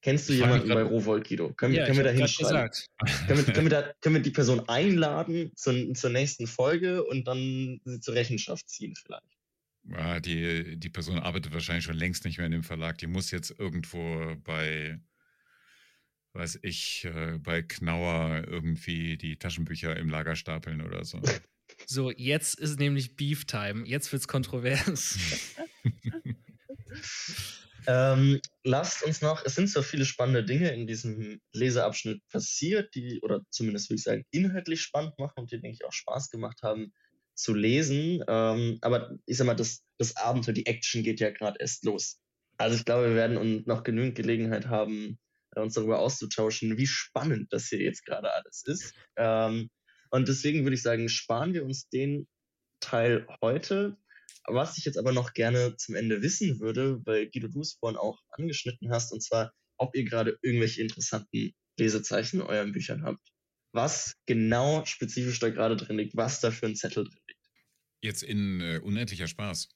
Kennst 0.01 0.29
du 0.29 0.33
jemanden 0.33 0.69
bei 0.69 0.83
Rowold, 0.83 1.27
Guido? 1.27 1.53
Können, 1.53 1.73
Ja, 1.73 1.85
können 1.85 1.97
wir 1.97 2.03
da 2.03 2.11
hinschreiben? 2.11 2.69
gesagt. 2.69 2.87
Können 3.27 3.45
wir, 3.45 3.53
können, 3.53 3.65
wir 3.65 3.69
da, 3.69 3.93
können 4.01 4.15
wir 4.15 4.21
die 4.21 4.31
Person 4.31 4.67
einladen 4.69 5.51
zur, 5.55 5.93
zur 5.93 6.09
nächsten 6.11 6.47
Folge 6.47 7.03
und 7.03 7.27
dann 7.27 7.81
sie 7.83 7.99
zur 7.99 8.13
Rechenschaft 8.13 8.69
ziehen 8.69 8.95
vielleicht? 8.95 9.23
Ja, 9.89 10.19
die, 10.19 10.77
die 10.77 10.89
Person 10.89 11.17
arbeitet 11.19 11.53
wahrscheinlich 11.53 11.85
schon 11.85 11.97
längst 11.97 12.25
nicht 12.25 12.37
mehr 12.37 12.45
in 12.45 12.51
dem 12.51 12.63
Verlag. 12.63 12.97
Die 12.99 13.07
muss 13.07 13.31
jetzt 13.31 13.57
irgendwo 13.57 14.35
bei, 14.43 14.99
weiß 16.33 16.59
ich, 16.61 17.05
äh, 17.05 17.37
bei 17.39 17.61
Knauer 17.63 18.43
irgendwie 18.47 19.17
die 19.17 19.37
Taschenbücher 19.37 19.95
im 19.97 20.09
Lager 20.09 20.35
stapeln 20.35 20.81
oder 20.81 21.03
so. 21.05 21.21
So, 21.85 22.11
jetzt 22.11 22.57
ist 22.57 22.79
nämlich 22.79 23.17
Beef 23.17 23.43
Time. 23.43 23.85
Jetzt 23.85 24.11
wird's 24.13 24.27
kontrovers. 24.27 25.19
Ähm, 27.87 28.41
lasst 28.65 29.03
uns 29.03 29.21
noch, 29.21 29.45
es 29.45 29.55
sind 29.55 29.69
so 29.69 29.81
viele 29.81 30.03
spannende 30.03 30.43
Dinge 30.43 30.71
in 30.71 30.87
diesem 30.87 31.39
Leseabschnitt 31.53 32.21
passiert, 32.27 32.93
die, 32.95 33.21
oder 33.21 33.41
zumindest 33.49 33.89
würde 33.89 33.97
ich 33.97 34.03
sagen, 34.03 34.25
inhaltlich 34.31 34.81
spannend 34.81 35.17
machen 35.17 35.39
und 35.39 35.51
die, 35.51 35.61
denke 35.61 35.77
ich, 35.79 35.85
auch 35.85 35.93
Spaß 35.93 36.29
gemacht 36.29 36.61
haben 36.63 36.91
zu 37.33 37.53
lesen. 37.53 38.23
Ähm, 38.27 38.77
aber 38.81 39.17
ich 39.25 39.37
sag 39.37 39.47
mal, 39.47 39.55
das, 39.55 39.83
das 39.97 40.17
Abenteuer, 40.17 40.53
die 40.53 40.65
Action 40.65 41.01
geht 41.01 41.21
ja 41.21 41.31
gerade 41.31 41.59
erst 41.61 41.85
los. 41.85 42.19
Also 42.57 42.75
ich 42.75 42.83
glaube, 42.83 43.09
wir 43.09 43.15
werden 43.15 43.63
noch 43.65 43.83
genügend 43.83 44.15
Gelegenheit 44.15 44.67
haben, 44.67 45.17
äh, 45.55 45.61
uns 45.61 45.75
darüber 45.75 45.99
auszutauschen, 45.99 46.77
wie 46.77 46.87
spannend 46.87 47.53
das 47.53 47.67
hier 47.67 47.79
jetzt 47.79 48.05
gerade 48.05 48.33
alles 48.33 48.63
ist. 48.65 48.95
Ähm, 49.15 49.69
und 50.09 50.27
deswegen 50.27 50.63
würde 50.63 50.75
ich 50.75 50.81
sagen, 50.81 51.07
sparen 51.07 51.53
wir 51.53 51.63
uns 51.63 51.87
den 51.87 52.27
Teil 52.81 53.27
heute. 53.41 53.97
Was 54.47 54.77
ich 54.77 54.85
jetzt 54.85 54.97
aber 54.97 55.11
noch 55.11 55.33
gerne 55.33 55.75
zum 55.77 55.95
Ende 55.95 56.21
wissen 56.21 56.59
würde, 56.59 57.01
weil 57.05 57.29
Guido, 57.29 57.47
du 57.49 57.61
es 57.61 57.73
vorhin 57.73 57.97
auch 57.97 58.21
angeschnitten 58.31 58.91
hast, 58.91 59.11
und 59.11 59.21
zwar, 59.21 59.53
ob 59.77 59.95
ihr 59.95 60.05
gerade 60.05 60.37
irgendwelche 60.41 60.81
interessanten 60.81 61.53
Lesezeichen 61.77 62.37
in 62.41 62.45
euren 62.47 62.71
Büchern 62.71 63.03
habt. 63.03 63.27
Was 63.73 64.15
genau 64.25 64.85
spezifisch 64.85 65.39
da 65.39 65.49
gerade 65.49 65.75
drin 65.75 65.97
liegt, 65.97 66.15
was 66.15 66.39
da 66.39 66.51
für 66.51 66.65
ein 66.65 66.75
Zettel 66.75 67.03
drin 67.03 67.19
liegt. 67.27 67.41
Jetzt 68.01 68.23
in 68.23 68.61
äh, 68.61 68.79
unendlicher 68.81 69.27
Spaß. 69.27 69.69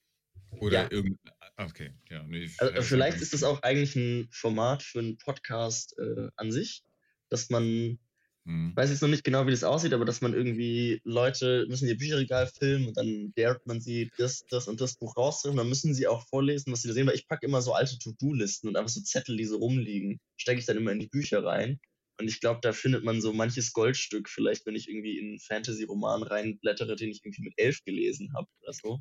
Oder 0.51 0.83
Ja. 0.83 0.91
irgend. 0.91 1.19
ah, 1.55 1.65
Okay, 1.65 1.93
ja. 2.09 2.23
Nee, 2.23 2.49
Also, 2.57 2.81
vielleicht 2.81 3.21
ist 3.21 3.33
es 3.33 3.43
auch 3.43 3.61
eigentlich 3.61 3.95
ein 3.95 4.27
Format 4.31 4.83
für 4.83 4.99
einen 4.99 5.17
Podcast 5.17 5.95
äh, 5.99 6.29
an 6.35 6.51
sich, 6.51 6.83
dass 7.29 7.49
man 7.49 7.99
Hm. 8.45 8.75
weiß 8.75 8.89
jetzt 8.89 9.01
noch 9.01 9.09
nicht 9.09 9.23
genau, 9.23 9.45
wie 9.45 9.51
das 9.51 9.63
aussieht, 9.63 9.93
aber 9.93 10.05
dass 10.05 10.21
man 10.21 10.33
irgendwie 10.33 10.99
Leute 11.03 11.67
müssen 11.69 11.87
ihr 11.87 11.97
Bücherregal 11.97 12.47
filmen 12.47 12.87
und 12.87 12.97
dann 12.97 13.31
daret 13.35 13.65
man 13.67 13.81
sie, 13.81 14.09
das, 14.17 14.45
das 14.49 14.67
und 14.67 14.81
das 14.81 14.95
Buch 14.95 15.15
rauszuholen. 15.15 15.57
Dann 15.57 15.69
müssen 15.69 15.93
sie 15.93 16.07
auch 16.07 16.27
vorlesen, 16.27 16.71
was 16.71 16.81
sie 16.81 16.87
da 16.87 16.95
sehen, 16.95 17.05
weil 17.05 17.15
ich 17.15 17.27
packe 17.27 17.45
immer 17.45 17.61
so 17.61 17.73
alte 17.73 17.99
To-Do-Listen 17.99 18.67
und 18.67 18.77
einfach 18.77 18.89
so 18.89 19.01
Zettel, 19.01 19.37
die 19.37 19.45
so 19.45 19.57
rumliegen, 19.57 20.19
stecke 20.37 20.59
ich 20.59 20.65
dann 20.65 20.77
immer 20.77 20.91
in 20.91 20.99
die 20.99 21.07
Bücher 21.07 21.43
rein. 21.43 21.79
Und 22.19 22.27
ich 22.27 22.39
glaube, 22.39 22.59
da 22.61 22.73
findet 22.73 23.03
man 23.03 23.21
so 23.21 23.33
manches 23.33 23.73
Goldstück, 23.73 24.29
vielleicht, 24.29 24.65
wenn 24.65 24.75
ich 24.75 24.89
irgendwie 24.89 25.17
in 25.17 25.29
einen 25.29 25.39
Fantasy-Roman 25.39 26.23
reinblättere, 26.23 26.95
den 26.95 27.09
ich 27.09 27.21
irgendwie 27.23 27.43
mit 27.43 27.53
elf 27.57 27.83
gelesen 27.83 28.33
habe 28.35 28.47
oder 28.61 28.73
so. 28.73 28.99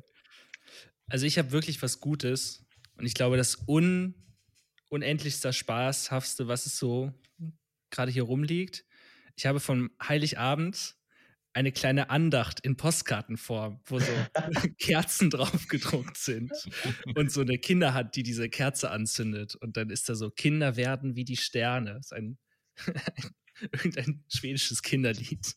Also 1.07 1.25
ich 1.25 1.37
habe 1.37 1.51
wirklich 1.51 1.81
was 1.81 1.99
Gutes 1.99 2.63
und 2.97 3.05
ich 3.05 3.15
glaube, 3.15 3.37
das 3.37 3.67
un 3.67 4.15
unendlichster 4.89 5.53
Spaßhaftste, 5.53 6.47
was 6.47 6.65
es 6.65 6.77
so 6.77 7.13
gerade 7.91 8.11
hier 8.11 8.23
rumliegt. 8.23 8.85
Ich 9.41 9.47
habe 9.47 9.59
von 9.59 9.89
Heiligabend 9.99 10.95
eine 11.53 11.71
kleine 11.71 12.11
Andacht 12.11 12.59
in 12.59 12.77
Postkartenform, 12.77 13.81
wo 13.85 13.97
so 13.97 14.11
Kerzen 14.77 15.31
drauf 15.31 15.67
gedruckt 15.67 16.17
sind 16.17 16.51
und 17.15 17.31
so 17.31 17.41
eine 17.41 17.57
Kinderhand, 17.57 18.15
die 18.15 18.21
diese 18.21 18.49
Kerze 18.49 18.91
anzündet 18.91 19.55
und 19.55 19.77
dann 19.77 19.89
ist 19.89 20.07
da 20.07 20.13
so 20.13 20.29
Kinder 20.29 20.75
werden 20.75 21.15
wie 21.15 21.25
die 21.25 21.37
Sterne. 21.37 21.95
Das 21.95 22.11
ist 22.11 22.13
ein, 22.13 22.37
irgendein 23.71 24.23
schwedisches 24.27 24.83
Kinderlied. 24.83 25.55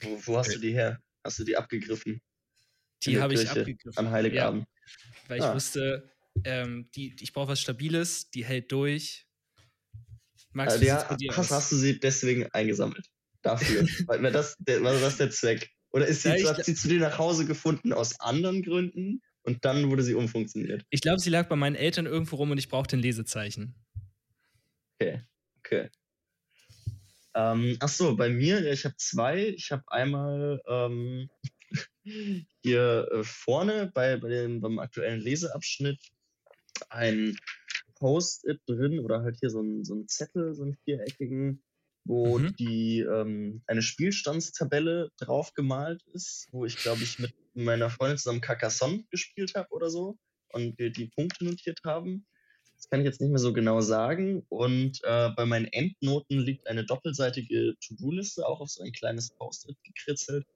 Wo, 0.00 0.18
wo 0.24 0.38
hast 0.38 0.54
du 0.54 0.58
die 0.58 0.72
her? 0.72 1.02
Hast 1.22 1.38
du 1.38 1.44
die 1.44 1.58
abgegriffen? 1.58 2.22
Die 3.02 3.20
habe 3.20 3.34
ich 3.34 3.46
abgegriffen. 3.50 3.98
An 3.98 4.10
Heiligabend. 4.10 4.66
weil 5.28 5.40
ich 5.40 5.44
Ah. 5.44 5.54
wusste, 5.54 6.10
ähm, 6.44 6.88
die, 6.94 7.14
ich 7.20 7.34
brauche 7.34 7.48
was 7.48 7.60
Stabiles, 7.60 8.30
die 8.30 8.46
hält 8.46 8.72
durch. 8.72 9.26
Max, 10.52 10.72
Also 10.72 10.86
bei 11.08 11.16
dir 11.16 11.36
hast, 11.36 11.50
hast 11.50 11.72
du 11.72 11.76
sie 11.76 11.98
deswegen 11.98 12.46
eingesammelt? 12.52 13.06
Dafür. 13.42 13.82
Weil 14.06 14.22
weil 14.22 14.32
das, 14.32 14.56
der, 14.58 14.82
war 14.82 14.92
das 14.98 15.16
der 15.16 15.30
Zweck? 15.30 15.70
Oder 15.92 16.06
ist 16.06 16.22
sie, 16.22 16.28
Ja, 16.28 16.56
hat 16.56 16.64
sie 16.64 16.74
zu 16.74 16.88
dir 16.88 17.00
nach 17.00 17.18
Hause 17.18 17.46
gefunden 17.46 17.92
aus 17.92 18.20
anderen 18.20 18.62
Gründen 18.62 19.22
und 19.42 19.64
dann 19.64 19.90
wurde 19.90 20.02
sie 20.02 20.14
umfunktioniert? 20.14 20.84
Ich 20.90 21.00
glaube, 21.00 21.20
sie 21.20 21.30
lag 21.30 21.48
bei 21.48 21.56
meinen 21.56 21.74
Eltern 21.74 22.06
irgendwo 22.06 22.36
rum 22.36 22.50
und 22.50 22.58
ich 22.58 22.68
brauchte 22.68 22.96
ein 22.96 23.00
Lesezeichen. 23.00 23.74
Okay, 25.00 25.22
okay. 25.58 25.90
Ähm, 27.34 27.76
ach 27.80 27.88
so, 27.88 28.16
bei 28.16 28.28
mir, 28.28 28.60
ja, 28.60 28.72
ich 28.72 28.84
habe 28.84 28.96
zwei. 28.96 29.48
Ich 29.48 29.70
habe 29.70 29.84
einmal 29.86 30.60
ähm, 30.66 31.28
hier 32.62 33.08
äh, 33.12 33.24
vorne 33.24 33.90
bei, 33.92 34.16
bei 34.16 34.28
dem, 34.28 34.60
beim 34.60 34.78
aktuellen 34.78 35.20
Leseabschnitt 35.20 36.00
ein 36.88 37.36
Post-it 38.00 38.60
drin 38.66 39.00
oder 39.00 39.22
halt 39.22 39.38
hier 39.40 39.50
so 39.50 39.62
ein, 39.62 39.84
so 39.84 39.94
ein 39.96 40.08
Zettel, 40.08 40.54
so 40.54 40.64
einen 40.64 40.78
viereckigen, 40.84 41.62
wo 42.06 42.38
Mhm. 42.38 42.56
die 42.58 43.00
ähm, 43.00 43.62
eine 43.68 43.82
Spielstandstabelle 43.82 45.10
drauf 45.18 45.54
gemalt 45.54 46.02
ist, 46.14 46.48
wo 46.52 46.66
ich 46.66 46.78
glaube 46.78 47.04
ich 47.04 47.20
mit 47.20 47.34
meiner 47.54 47.90
Freundin 47.90 48.18
zusammen 48.18 48.42
Carcassonne 48.42 49.04
gespielt 49.10 49.54
habe 49.56 49.68
oder 49.72 49.90
so 49.90 50.18
und 50.52 50.78
wir 50.78 50.90
die 50.92 51.08
Punkte 51.08 51.44
notiert 51.46 51.80
haben. 51.84 52.26
Das 52.76 52.88
kann 52.90 53.00
ich 53.00 53.06
jetzt 53.06 53.20
nicht 53.20 53.30
mehr 53.30 53.38
so 53.40 53.52
genau 53.52 53.82
sagen. 53.82 54.44
Und 54.48 55.00
äh, 55.04 55.30
bei 55.36 55.46
meinen 55.46 55.66
Endnoten 55.66 56.38
liegt 56.40 56.66
eine 56.68 56.86
doppelseitige 56.86 57.74
To-Do-Liste, 57.86 58.46
auch 58.46 58.60
auf 58.60 58.70
so 58.70 58.82
ein 58.82 58.92
kleines 58.92 59.34
Post-it 59.36 59.76
gekritzelt. 59.84 60.46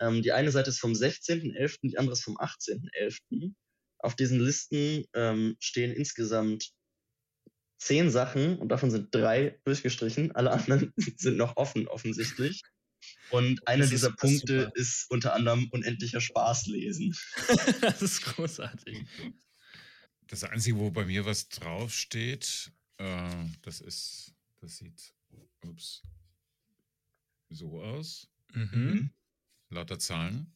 Ähm, 0.00 0.22
die 0.22 0.32
eine 0.32 0.50
Seite 0.50 0.70
ist 0.70 0.80
vom 0.80 0.92
16.11., 0.92 1.90
die 1.90 1.98
andere 1.98 2.14
ist 2.14 2.24
vom 2.24 2.38
18.11. 2.38 3.54
Auf 3.98 4.16
diesen 4.16 4.40
Listen 4.40 5.04
ähm, 5.14 5.56
stehen 5.60 5.92
insgesamt 5.92 6.72
zehn 7.78 8.10
Sachen 8.10 8.58
und 8.58 8.68
davon 8.68 8.90
sind 8.90 9.14
drei 9.14 9.58
durchgestrichen. 9.64 10.32
Alle 10.32 10.50
anderen 10.50 10.92
sind 11.16 11.36
noch 11.36 11.56
offen, 11.56 11.88
offensichtlich. 11.88 12.62
Und 13.30 13.66
einer 13.68 13.86
dieser 13.86 14.10
Punkte 14.10 14.64
super. 14.64 14.76
ist 14.76 15.10
unter 15.10 15.34
anderem 15.34 15.68
unendlicher 15.70 16.20
Spaß 16.20 16.66
lesen. 16.66 17.16
das 17.80 18.02
ist 18.02 18.22
großartig. 18.22 19.04
Das 20.26 20.44
Einzige, 20.44 20.78
wo 20.78 20.90
bei 20.90 21.04
mir 21.04 21.24
was 21.24 21.48
draufsteht, 21.48 22.72
äh, 22.98 23.44
das 23.62 23.80
ist, 23.80 24.34
das 24.60 24.78
sieht, 24.78 25.14
ups, 25.62 26.02
so 27.48 27.80
aus. 27.82 28.28
Mhm. 28.52 29.10
Lauter 29.70 29.98
Zahlen. 29.98 30.52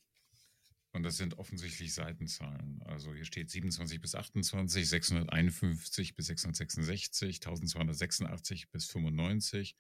Und 0.93 1.05
das 1.05 1.17
sind 1.17 1.39
offensichtlich 1.39 1.95
Seitenzahlen. 1.95 2.83
Also 2.83 3.15
hier 3.15 3.25
steht 3.25 3.51
27 3.51 4.01
bis 4.01 4.15
28, 4.15 4.87
651 4.87 6.15
bis 6.15 6.27
666, 6.27 7.37
1286 7.37 8.71
bis 8.71 8.87
95 8.87 9.75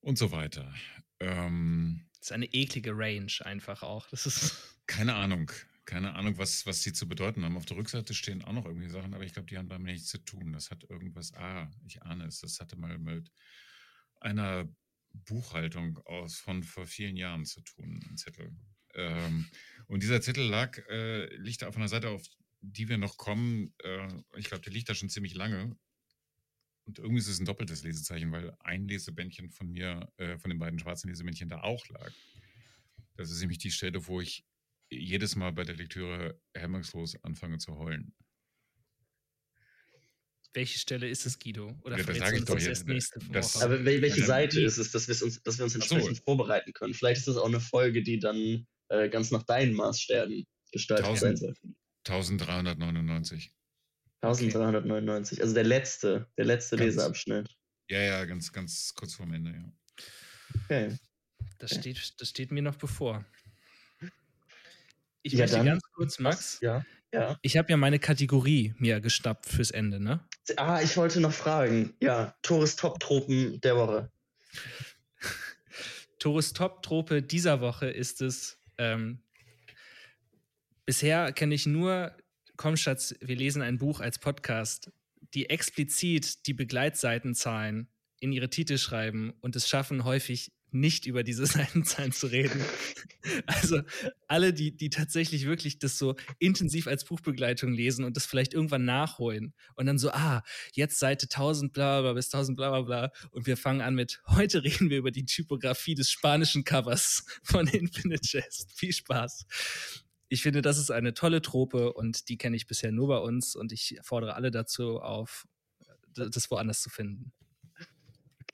und 0.00 0.18
so 0.18 0.30
weiter. 0.30 0.72
Ähm, 1.18 2.06
Das 2.18 2.28
ist 2.28 2.32
eine 2.32 2.46
eklige 2.46 2.92
Range 2.96 3.32
einfach 3.40 3.82
auch. 3.82 4.08
Das 4.08 4.26
ist. 4.26 4.56
keine 4.86 5.14
Ahnung. 5.14 5.50
Keine 5.84 6.14
Ahnung, 6.14 6.38
was, 6.38 6.64
was 6.64 6.82
die 6.82 6.92
zu 6.92 7.08
bedeuten 7.08 7.44
haben. 7.44 7.56
Auf 7.56 7.66
der 7.66 7.76
Rückseite 7.76 8.14
stehen 8.14 8.44
auch 8.44 8.52
noch 8.52 8.66
irgendwie 8.66 8.88
Sachen, 8.88 9.14
aber 9.14 9.24
ich 9.24 9.32
glaube, 9.32 9.48
die 9.48 9.58
haben 9.58 9.68
damit 9.68 9.86
nichts 9.86 10.08
zu 10.08 10.18
tun. 10.18 10.52
Das 10.52 10.70
hat 10.70 10.84
irgendwas, 10.88 11.34
ah, 11.34 11.68
ich 11.84 12.02
ahne 12.02 12.26
es, 12.26 12.40
das 12.40 12.60
hatte 12.60 12.76
mal 12.76 12.98
mit 12.98 13.32
einer 14.20 14.68
Buchhaltung 15.12 15.98
aus 16.06 16.36
von 16.36 16.62
vor 16.62 16.86
vielen 16.86 17.16
Jahren 17.16 17.44
zu 17.44 17.60
tun, 17.62 18.00
ein 18.08 18.16
Zettel. 18.16 18.56
Ähm, 18.94 19.46
und 19.86 20.02
dieser 20.02 20.20
Zettel 20.20 20.44
lag, 20.48 20.78
äh, 20.88 21.26
liegt 21.36 21.64
auf 21.64 21.76
einer 21.76 21.88
Seite, 21.88 22.08
auf 22.10 22.22
die 22.60 22.88
wir 22.88 22.98
noch 22.98 23.16
kommen. 23.16 23.74
Äh, 23.82 24.08
ich 24.36 24.46
glaube, 24.46 24.62
der 24.62 24.72
liegt 24.72 24.88
da 24.88 24.94
schon 24.94 25.08
ziemlich 25.10 25.34
lange. 25.34 25.76
Und 26.84 26.98
irgendwie 26.98 27.18
ist 27.20 27.28
es 27.28 27.38
ein 27.40 27.44
doppeltes 27.46 27.82
Lesezeichen, 27.84 28.32
weil 28.32 28.56
ein 28.60 28.88
Lesebändchen 28.88 29.50
von 29.50 29.68
mir, 29.70 30.12
äh, 30.16 30.38
von 30.38 30.50
den 30.50 30.58
beiden 30.58 30.78
schwarzen 30.78 31.08
Lesebändchen 31.08 31.48
da 31.48 31.60
auch 31.62 31.86
lag. 31.88 32.12
Das 33.16 33.30
ist 33.30 33.40
nämlich 33.40 33.58
die 33.58 33.70
Stelle, 33.70 34.06
wo 34.06 34.20
ich 34.20 34.44
jedes 34.90 35.36
Mal 35.36 35.52
bei 35.52 35.64
der 35.64 35.76
Lektüre 35.76 36.40
hemmungslos 36.54 37.16
anfange 37.24 37.58
zu 37.58 37.76
heulen. 37.78 38.12
Welche 40.54 40.78
Stelle 40.78 41.08
ist 41.08 41.24
es, 41.24 41.38
Guido? 41.38 41.78
Oder 41.82 41.96
Ja, 41.96 42.04
das 42.04 42.16
verrätst 42.18 42.20
sag 42.20 42.28
du 42.30 42.34
ich 42.34 42.40
uns 42.40 42.48
doch 42.48 42.54
das 42.56 42.64
jetzt. 42.64 42.86
nächste 42.86 43.18
Das- 43.30 43.54
Woche? 43.54 43.64
Aber 43.64 43.74
wel- 43.84 44.02
welche 44.02 44.22
Seite 44.24 44.60
ist 44.60 44.76
es, 44.76 44.90
dass, 44.90 45.08
wir's 45.08 45.22
uns, 45.22 45.42
dass 45.42 45.56
wir 45.58 45.64
uns 45.64 45.76
Ach 45.80 45.82
so. 45.86 45.94
entsprechend 45.94 46.24
vorbereiten 46.24 46.72
können? 46.74 46.92
Vielleicht 46.92 47.20
ist 47.20 47.28
das 47.28 47.36
auch 47.38 47.46
eine 47.46 47.60
Folge, 47.60 48.02
die 48.02 48.18
dann 48.18 48.66
äh, 48.92 49.08
ganz 49.08 49.30
nach 49.30 49.42
deinen 49.44 49.74
Maßstäben 49.74 50.44
gestaltet 50.70 51.04
sein 51.18 51.34
Tausend. 51.36 51.38
soll. 51.38 51.54
1399. 52.06 53.52
1399, 54.22 55.40
also 55.40 55.54
der 55.54 55.64
letzte, 55.64 56.28
der 56.36 56.44
letzte 56.44 56.76
Ganz- 56.76 56.86
Leseabschnitt. 56.94 57.48
Ja, 57.88 58.00
ja, 58.00 58.24
ganz, 58.24 58.52
ganz 58.52 58.92
kurz 58.94 59.14
vorm 59.14 59.32
Ende, 59.34 59.50
ja. 59.50 59.72
Okay. 60.64 60.96
Das 61.58 61.74
steht, 61.74 62.14
das 62.20 62.28
steht 62.28 62.50
mir 62.52 62.62
noch 62.62 62.76
bevor. 62.76 63.24
Ich 65.22 65.32
Ja, 65.32 65.40
möchte 65.40 65.56
dann- 65.56 65.66
ganz 65.66 65.82
kurz, 65.92 66.18
Max, 66.18 66.58
Ja, 66.60 66.84
ja. 67.12 67.38
ich 67.42 67.56
habe 67.56 67.70
ja 67.70 67.76
meine 67.76 67.98
Kategorie 67.98 68.74
mir 68.78 69.00
geschnappt 69.00 69.46
fürs 69.46 69.70
Ende, 69.70 70.00
ne? 70.00 70.26
Ah, 70.56 70.80
ich 70.82 70.96
wollte 70.96 71.20
noch 71.20 71.32
fragen. 71.32 71.94
Ja, 72.00 72.34
Tores 72.42 72.76
Top-Tropen 72.76 73.60
der 73.60 73.76
Woche. 73.76 74.10
Tores 76.18 76.52
Top-Trope 76.52 77.22
dieser 77.22 77.60
Woche 77.60 77.86
ist 77.90 78.20
es, 78.22 78.58
ähm, 78.78 79.22
bisher 80.86 81.32
kenne 81.32 81.54
ich 81.54 81.66
nur, 81.66 82.16
komm 82.56 82.76
Schatz, 82.76 83.14
wir 83.20 83.36
lesen 83.36 83.62
ein 83.62 83.78
Buch 83.78 84.00
als 84.00 84.18
Podcast, 84.18 84.92
die 85.34 85.50
explizit 85.50 86.46
die 86.46 86.54
Begleitseitenzahlen 86.54 87.88
in 88.20 88.32
ihre 88.32 88.50
Titel 88.50 88.78
schreiben 88.78 89.32
und 89.40 89.56
es 89.56 89.68
schaffen 89.68 90.04
häufig 90.04 90.52
nicht 90.74 91.06
über 91.06 91.22
diese 91.22 91.46
Seitenzahlen 91.46 92.12
zu 92.12 92.26
reden. 92.26 92.60
Also 93.46 93.82
alle, 94.26 94.52
die, 94.52 94.76
die 94.76 94.90
tatsächlich 94.90 95.46
wirklich 95.46 95.78
das 95.78 95.98
so 95.98 96.16
intensiv 96.38 96.86
als 96.86 97.04
Buchbegleitung 97.04 97.72
lesen 97.72 98.04
und 98.04 98.16
das 98.16 98.26
vielleicht 98.26 98.54
irgendwann 98.54 98.84
nachholen 98.84 99.54
und 99.74 99.86
dann 99.86 99.98
so, 99.98 100.10
ah, 100.10 100.42
jetzt 100.72 100.98
Seite 100.98 101.26
1000 101.26 101.72
bla 101.72 102.00
bla 102.00 102.12
bis 102.14 102.32
1000 102.32 102.56
bla 102.56 102.70
bla 102.70 102.82
bla 102.82 103.12
und 103.30 103.46
wir 103.46 103.56
fangen 103.56 103.80
an 103.80 103.94
mit, 103.94 104.20
heute 104.26 104.64
reden 104.64 104.90
wir 104.90 104.98
über 104.98 105.10
die 105.10 105.26
Typografie 105.26 105.94
des 105.94 106.10
spanischen 106.10 106.64
Covers 106.64 107.24
von 107.42 107.66
Infinite 107.68 108.22
Jest. 108.24 108.72
Viel 108.76 108.92
Spaß. 108.92 109.46
Ich 110.28 110.42
finde, 110.42 110.62
das 110.62 110.78
ist 110.78 110.90
eine 110.90 111.12
tolle 111.14 111.42
Trope 111.42 111.92
und 111.92 112.28
die 112.28 112.38
kenne 112.38 112.56
ich 112.56 112.66
bisher 112.66 112.90
nur 112.90 113.08
bei 113.08 113.18
uns 113.18 113.54
und 113.54 113.70
ich 113.70 113.98
fordere 114.02 114.34
alle 114.34 114.50
dazu 114.50 114.98
auf, 115.00 115.46
das 116.14 116.50
woanders 116.50 116.80
zu 116.80 116.90
finden. 116.90 117.32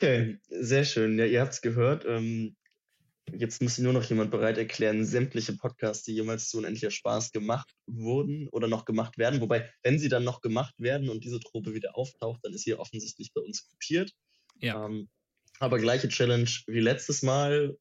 Okay, 0.01 0.39
sehr 0.49 0.85
schön. 0.85 1.19
Ja, 1.19 1.25
ihr 1.25 1.41
habt 1.41 1.55
es 1.55 1.61
gehört. 1.61 2.05
Ähm, 2.07 2.57
jetzt 3.33 3.61
muss 3.61 3.79
nur 3.79 3.93
noch 3.93 4.05
jemand 4.05 4.31
bereit 4.31 4.57
erklären, 4.57 5.05
sämtliche 5.05 5.55
Podcasts, 5.55 6.05
die 6.05 6.15
jemals 6.15 6.49
zu 6.49 6.59
unendlicher 6.59 6.93
Spaß 6.93 7.33
gemacht 7.33 7.75
wurden 7.87 8.49
oder 8.53 8.69
noch 8.69 8.85
gemacht 8.85 9.19
werden. 9.19 9.41
Wobei, 9.41 9.69
wenn 9.83 9.99
sie 9.99 10.09
dann 10.09 10.23
noch 10.23 10.41
gemacht 10.41 10.75
werden 10.79 11.09
und 11.09 11.25
diese 11.25 11.41
Trope 11.41 11.75
wieder 11.75 11.97
auftaucht, 11.97 12.39
dann 12.45 12.53
ist 12.55 12.63
sie 12.63 12.75
offensichtlich 12.75 13.33
bei 13.35 13.41
uns 13.41 13.67
kopiert. 13.69 14.13
Ja. 14.61 14.87
Ähm, 14.87 15.09
aber 15.59 15.81
gleiche 15.81 16.09
Challenge 16.09 16.49
wie 16.69 16.81
letztes 16.81 17.23
Mal, 17.23 17.77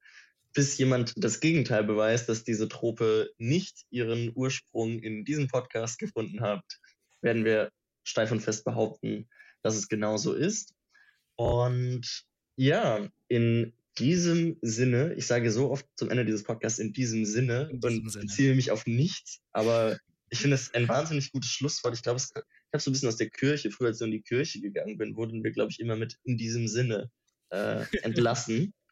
bis 0.53 0.75
jemand 0.79 1.13
das 1.17 1.39
Gegenteil 1.39 1.83
beweist, 1.83 2.29
dass 2.29 2.43
diese 2.43 2.67
Trope 2.67 3.29
nicht 3.37 3.85
ihren 3.91 4.31
Ursprung 4.33 5.03
in 5.03 5.23
diesem 5.23 5.49
Podcast 5.49 5.99
gefunden 5.99 6.41
hat, 6.41 6.63
werden 7.21 7.45
wir 7.45 7.71
steif 8.03 8.31
und 8.31 8.41
fest 8.41 8.65
behaupten, 8.65 9.29
dass 9.61 9.75
es 9.75 9.87
genauso 9.87 10.33
ist. 10.33 10.73
Und 11.37 12.25
ja, 12.55 13.07
in 13.27 13.73
diesem 13.97 14.57
Sinne, 14.61 15.13
ich 15.15 15.27
sage 15.27 15.51
so 15.51 15.71
oft 15.71 15.85
zum 15.95 16.09
Ende 16.09 16.25
dieses 16.25 16.43
Podcasts, 16.43 16.79
in 16.79 16.93
diesem 16.93 17.25
Sinne, 17.25 17.69
In 17.71 17.79
diesem 17.79 18.03
und 18.03 18.09
Sinne. 18.09 18.25
beziehe 18.25 18.55
mich 18.55 18.71
auf 18.71 18.85
nichts, 18.85 19.41
aber 19.51 19.97
ich 20.29 20.39
finde 20.39 20.55
es 20.55 20.73
ein 20.73 20.87
wahnsinnig 20.87 21.31
gutes 21.31 21.49
Schlusswort. 21.49 21.93
Ich 21.95 22.03
glaube, 22.03 22.19
ich 22.19 22.29
habe 22.35 22.81
so 22.81 22.89
ein 22.89 22.93
bisschen 22.93 23.07
aus 23.07 23.17
der 23.17 23.29
Kirche, 23.29 23.71
früher 23.71 23.87
als 23.87 24.01
ich 24.01 24.05
in 24.05 24.11
die 24.11 24.21
Kirche 24.21 24.59
gegangen 24.59 24.97
bin, 24.97 25.15
wurden 25.15 25.43
wir, 25.43 25.51
glaube 25.51 25.71
ich, 25.71 25.79
immer 25.79 25.95
mit 25.95 26.17
in 26.23 26.37
diesem 26.37 26.67
Sinne 26.67 27.09
äh, 27.49 27.85
entlassen. 28.01 28.73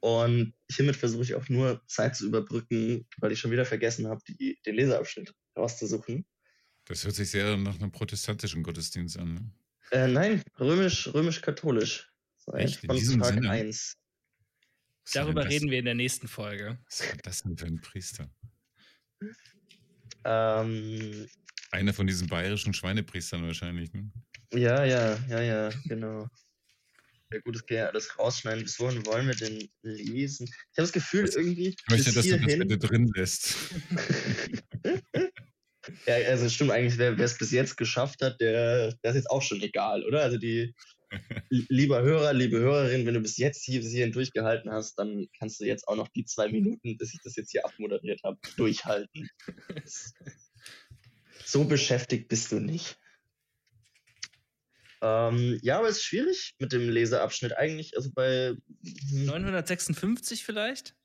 Und 0.00 0.52
hiermit 0.70 0.96
versuche 0.96 1.22
ich 1.22 1.34
auch 1.34 1.48
nur 1.48 1.82
Zeit 1.86 2.16
zu 2.16 2.26
überbrücken, 2.26 3.06
weil 3.18 3.32
ich 3.32 3.40
schon 3.40 3.50
wieder 3.50 3.64
vergessen 3.64 4.08
habe, 4.08 4.20
die, 4.28 4.58
den 4.64 4.74
Leseabschnitt 4.74 5.34
rauszusuchen. 5.56 6.24
Das 6.84 7.04
hört 7.04 7.14
sich 7.14 7.30
sehr 7.30 7.56
nach 7.56 7.74
einem 7.76 7.90
protestantischen 7.90 8.62
Gottesdienst 8.62 9.18
an. 9.18 9.34
Ne? 9.34 9.50
Äh, 9.92 10.08
nein, 10.08 10.42
römisch, 10.58 11.08
römisch-katholisch. 11.12 12.10
Echt? 12.54 12.82
In 12.84 12.88
Von 12.88 12.96
diesem 12.96 13.20
Tag 13.22 13.34
Sinne? 13.34 13.50
1. 13.50 13.96
Was 15.04 15.14
war 15.14 15.22
Darüber 15.22 15.42
das- 15.44 15.52
reden 15.52 15.70
wir 15.70 15.78
in 15.78 15.84
der 15.84 15.94
nächsten 15.94 16.28
Folge. 16.28 16.78
Was 16.86 17.00
war 17.08 17.16
das 17.22 17.42
denn 17.42 17.56
für 17.56 17.66
ein 17.66 17.80
Priester? 17.80 18.28
Ähm, 20.24 21.28
Einer 21.70 21.92
von 21.94 22.06
diesen 22.06 22.26
bayerischen 22.28 22.74
Schweinepriestern 22.74 23.44
wahrscheinlich. 23.46 23.92
Ne? 23.92 24.10
ja, 24.52 24.84
ja, 24.84 25.18
ja, 25.28 25.40
ja, 25.40 25.70
genau. 25.84 26.28
Ja 27.32 27.40
gut, 27.40 27.56
das 27.56 27.66
kann 27.66 27.76
ja 27.78 27.86
alles 27.88 28.16
rausschneiden. 28.18 28.62
Bis 28.62 28.78
wohin 28.78 29.04
wollen 29.06 29.26
wir 29.26 29.34
denn 29.34 29.68
lesen? 29.82 30.46
Ich 30.46 30.52
habe 30.78 30.82
das 30.86 30.92
Gefühl, 30.92 31.28
irgendwie 31.28 31.68
Ich 31.70 31.76
möchte, 31.90 32.04
bis 32.12 32.14
dass 32.14 32.24
du 32.26 32.38
das 32.38 32.58
bitte 32.58 32.78
drin 32.78 33.10
lässt. 33.16 33.56
Ja, 36.06 36.14
also 36.14 36.48
stimmt 36.48 36.70
eigentlich, 36.70 36.98
wer 36.98 37.18
es 37.18 37.38
bis 37.38 37.50
jetzt 37.50 37.76
geschafft 37.76 38.22
hat, 38.22 38.40
der, 38.40 38.92
der 39.02 39.10
ist 39.10 39.16
jetzt 39.16 39.30
auch 39.30 39.42
schon 39.42 39.60
egal, 39.60 40.04
oder? 40.04 40.22
Also 40.22 40.38
die, 40.38 40.74
lieber 41.50 42.02
Hörer, 42.02 42.32
liebe 42.32 42.58
Hörerin, 42.58 43.06
wenn 43.06 43.14
du 43.14 43.20
bis 43.20 43.36
jetzt 43.36 43.64
hier 43.64 43.80
bis 43.80 43.90
hierhin 43.90 44.12
durchgehalten 44.12 44.70
hast, 44.70 44.98
dann 44.98 45.26
kannst 45.38 45.60
du 45.60 45.64
jetzt 45.64 45.88
auch 45.88 45.96
noch 45.96 46.08
die 46.08 46.24
zwei 46.24 46.48
Minuten, 46.48 46.96
bis 46.96 47.14
ich 47.14 47.20
das 47.22 47.36
jetzt 47.36 47.50
hier 47.50 47.64
abmoderiert 47.64 48.22
habe, 48.24 48.38
durchhalten. 48.56 49.28
So 51.44 51.62
beschäftigt 51.64 52.26
bist 52.26 52.50
du 52.50 52.58
nicht. 52.58 52.98
Ähm, 55.00 55.60
ja, 55.62 55.78
aber 55.78 55.88
es 55.88 55.98
ist 55.98 56.02
schwierig 56.02 56.56
mit 56.58 56.72
dem 56.72 56.88
Leseabschnitt 56.88 57.56
eigentlich. 57.56 57.96
Also 57.96 58.10
bei 58.12 58.56
hm, 58.82 59.26
956 59.26 60.44
vielleicht? 60.44 60.95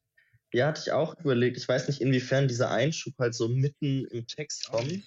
Ja, 0.53 0.67
hatte 0.67 0.81
ich 0.85 0.91
auch 0.91 1.17
überlegt. 1.19 1.57
Ich 1.57 1.67
weiß 1.67 1.87
nicht, 1.87 2.01
inwiefern 2.01 2.47
dieser 2.47 2.71
Einschub 2.71 3.13
halt 3.17 3.33
so 3.33 3.47
mitten 3.47 4.05
im 4.05 4.27
Text 4.27 4.69
kommt. 4.69 5.03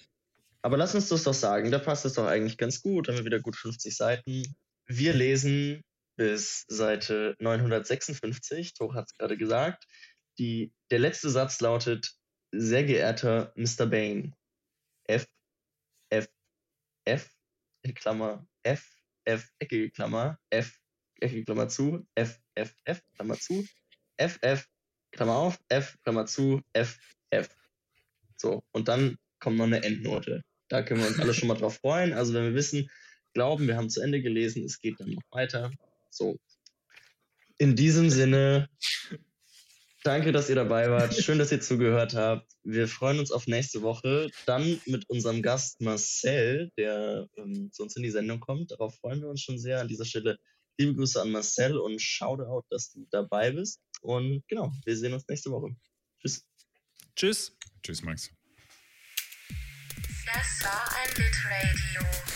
Aber 0.61 0.77
lass 0.77 0.95
uns 0.95 1.09
das 1.09 1.23
doch 1.23 1.33
sagen. 1.33 1.71
Da 1.71 1.77
passt 1.77 2.05
es 2.05 2.13
doch 2.13 2.25
eigentlich 2.25 2.57
ganz 2.57 2.81
gut. 2.81 3.07
Haben 3.07 3.17
wir 3.17 3.25
wieder 3.25 3.39
gut 3.39 3.55
50 3.55 3.95
Seiten. 3.95 4.55
Wir 4.87 5.13
lesen 5.13 5.83
bis 6.17 6.65
Seite 6.67 7.35
956. 7.39 8.73
Tor 8.73 8.95
hat 8.95 9.05
es 9.07 9.17
gerade 9.17 9.37
gesagt. 9.37 9.85
Die, 10.39 10.73
der 10.89 10.99
letzte 10.99 11.29
Satz 11.29 11.61
lautet: 11.61 12.15
Sehr 12.51 12.83
geehrter 12.83 13.53
Mr. 13.55 13.85
Bain. 13.85 14.33
F, 15.07 15.27
F, 16.09 16.27
F, 17.05 17.29
in 17.83 17.93
Klammer, 17.93 18.47
F, 18.63 18.83
F, 19.25 19.51
eckige 19.59 19.91
Klammer, 19.91 20.39
F, 20.49 20.79
eckige 21.19 21.45
Klammer 21.45 21.69
zu, 21.69 22.07
F, 22.15 22.39
F, 22.55 22.73
F, 22.85 23.01
Klammer 23.13 23.39
zu, 23.39 23.63
F, 24.17 24.39
F, 24.41 24.67
Klammer 25.15 25.35
auf, 25.35 25.59
F, 25.69 25.97
Klammer 26.03 26.25
zu, 26.25 26.61
F, 26.73 26.97
F. 27.29 27.49
So, 28.35 28.63
und 28.73 28.89
dann 28.89 29.17
kommt 29.39 29.57
noch 29.57 29.65
eine 29.65 29.81
Endnote. 29.81 30.43
Da 30.67 30.83
können 30.83 30.99
wir 30.99 31.07
uns 31.07 31.19
alle 31.19 31.33
schon 31.33 31.47
mal 31.47 31.55
drauf 31.55 31.77
freuen. 31.77 32.11
Also 32.11 32.33
wenn 32.33 32.43
wir 32.43 32.53
wissen, 32.53 32.89
glauben, 33.33 33.67
wir 33.67 33.77
haben 33.77 33.89
zu 33.89 34.01
Ende 34.01 34.21
gelesen, 34.21 34.65
es 34.65 34.79
geht 34.79 34.99
dann 34.99 35.11
noch 35.11 35.21
weiter. 35.31 35.71
So. 36.09 36.37
In 37.57 37.77
diesem 37.77 38.09
Sinne, 38.09 38.67
danke, 40.03 40.33
dass 40.33 40.49
ihr 40.49 40.55
dabei 40.55 40.89
wart. 40.89 41.13
Schön, 41.13 41.39
dass 41.39 41.51
ihr 41.51 41.61
zugehört 41.61 42.13
habt. 42.13 42.51
Wir 42.63 42.89
freuen 42.89 43.19
uns 43.19 43.31
auf 43.31 43.47
nächste 43.47 43.83
Woche. 43.83 44.29
Dann 44.45 44.81
mit 44.85 45.09
unserem 45.09 45.41
Gast 45.41 45.79
Marcel, 45.79 46.71
der 46.77 47.29
ähm, 47.37 47.71
zu 47.71 47.83
uns 47.83 47.95
in 47.95 48.03
die 48.03 48.11
Sendung 48.11 48.41
kommt. 48.41 48.71
Darauf 48.71 48.95
freuen 48.97 49.21
wir 49.21 49.29
uns 49.29 49.41
schon 49.41 49.59
sehr. 49.59 49.79
An 49.79 49.87
dieser 49.87 50.05
Stelle 50.05 50.37
liebe 50.77 50.95
Grüße 50.95 51.21
an 51.21 51.31
Marcel 51.31 51.77
und 51.77 52.01
Shoutout, 52.01 52.65
dass 52.69 52.91
du 52.91 53.07
dabei 53.11 53.51
bist. 53.51 53.79
Und 54.05 54.47
genau, 54.47 54.71
wir 54.85 54.95
sehen 54.95 55.13
uns 55.13 55.27
nächste 55.27 55.49
Woche. 55.49 55.75
Tschüss. 56.19 56.45
Tschüss. 57.15 57.57
Tschüss, 57.81 58.03
Max. 58.03 58.29
Das 60.25 60.63
war 60.63 60.87
ein 60.97 61.09
Litradio. 61.17 62.34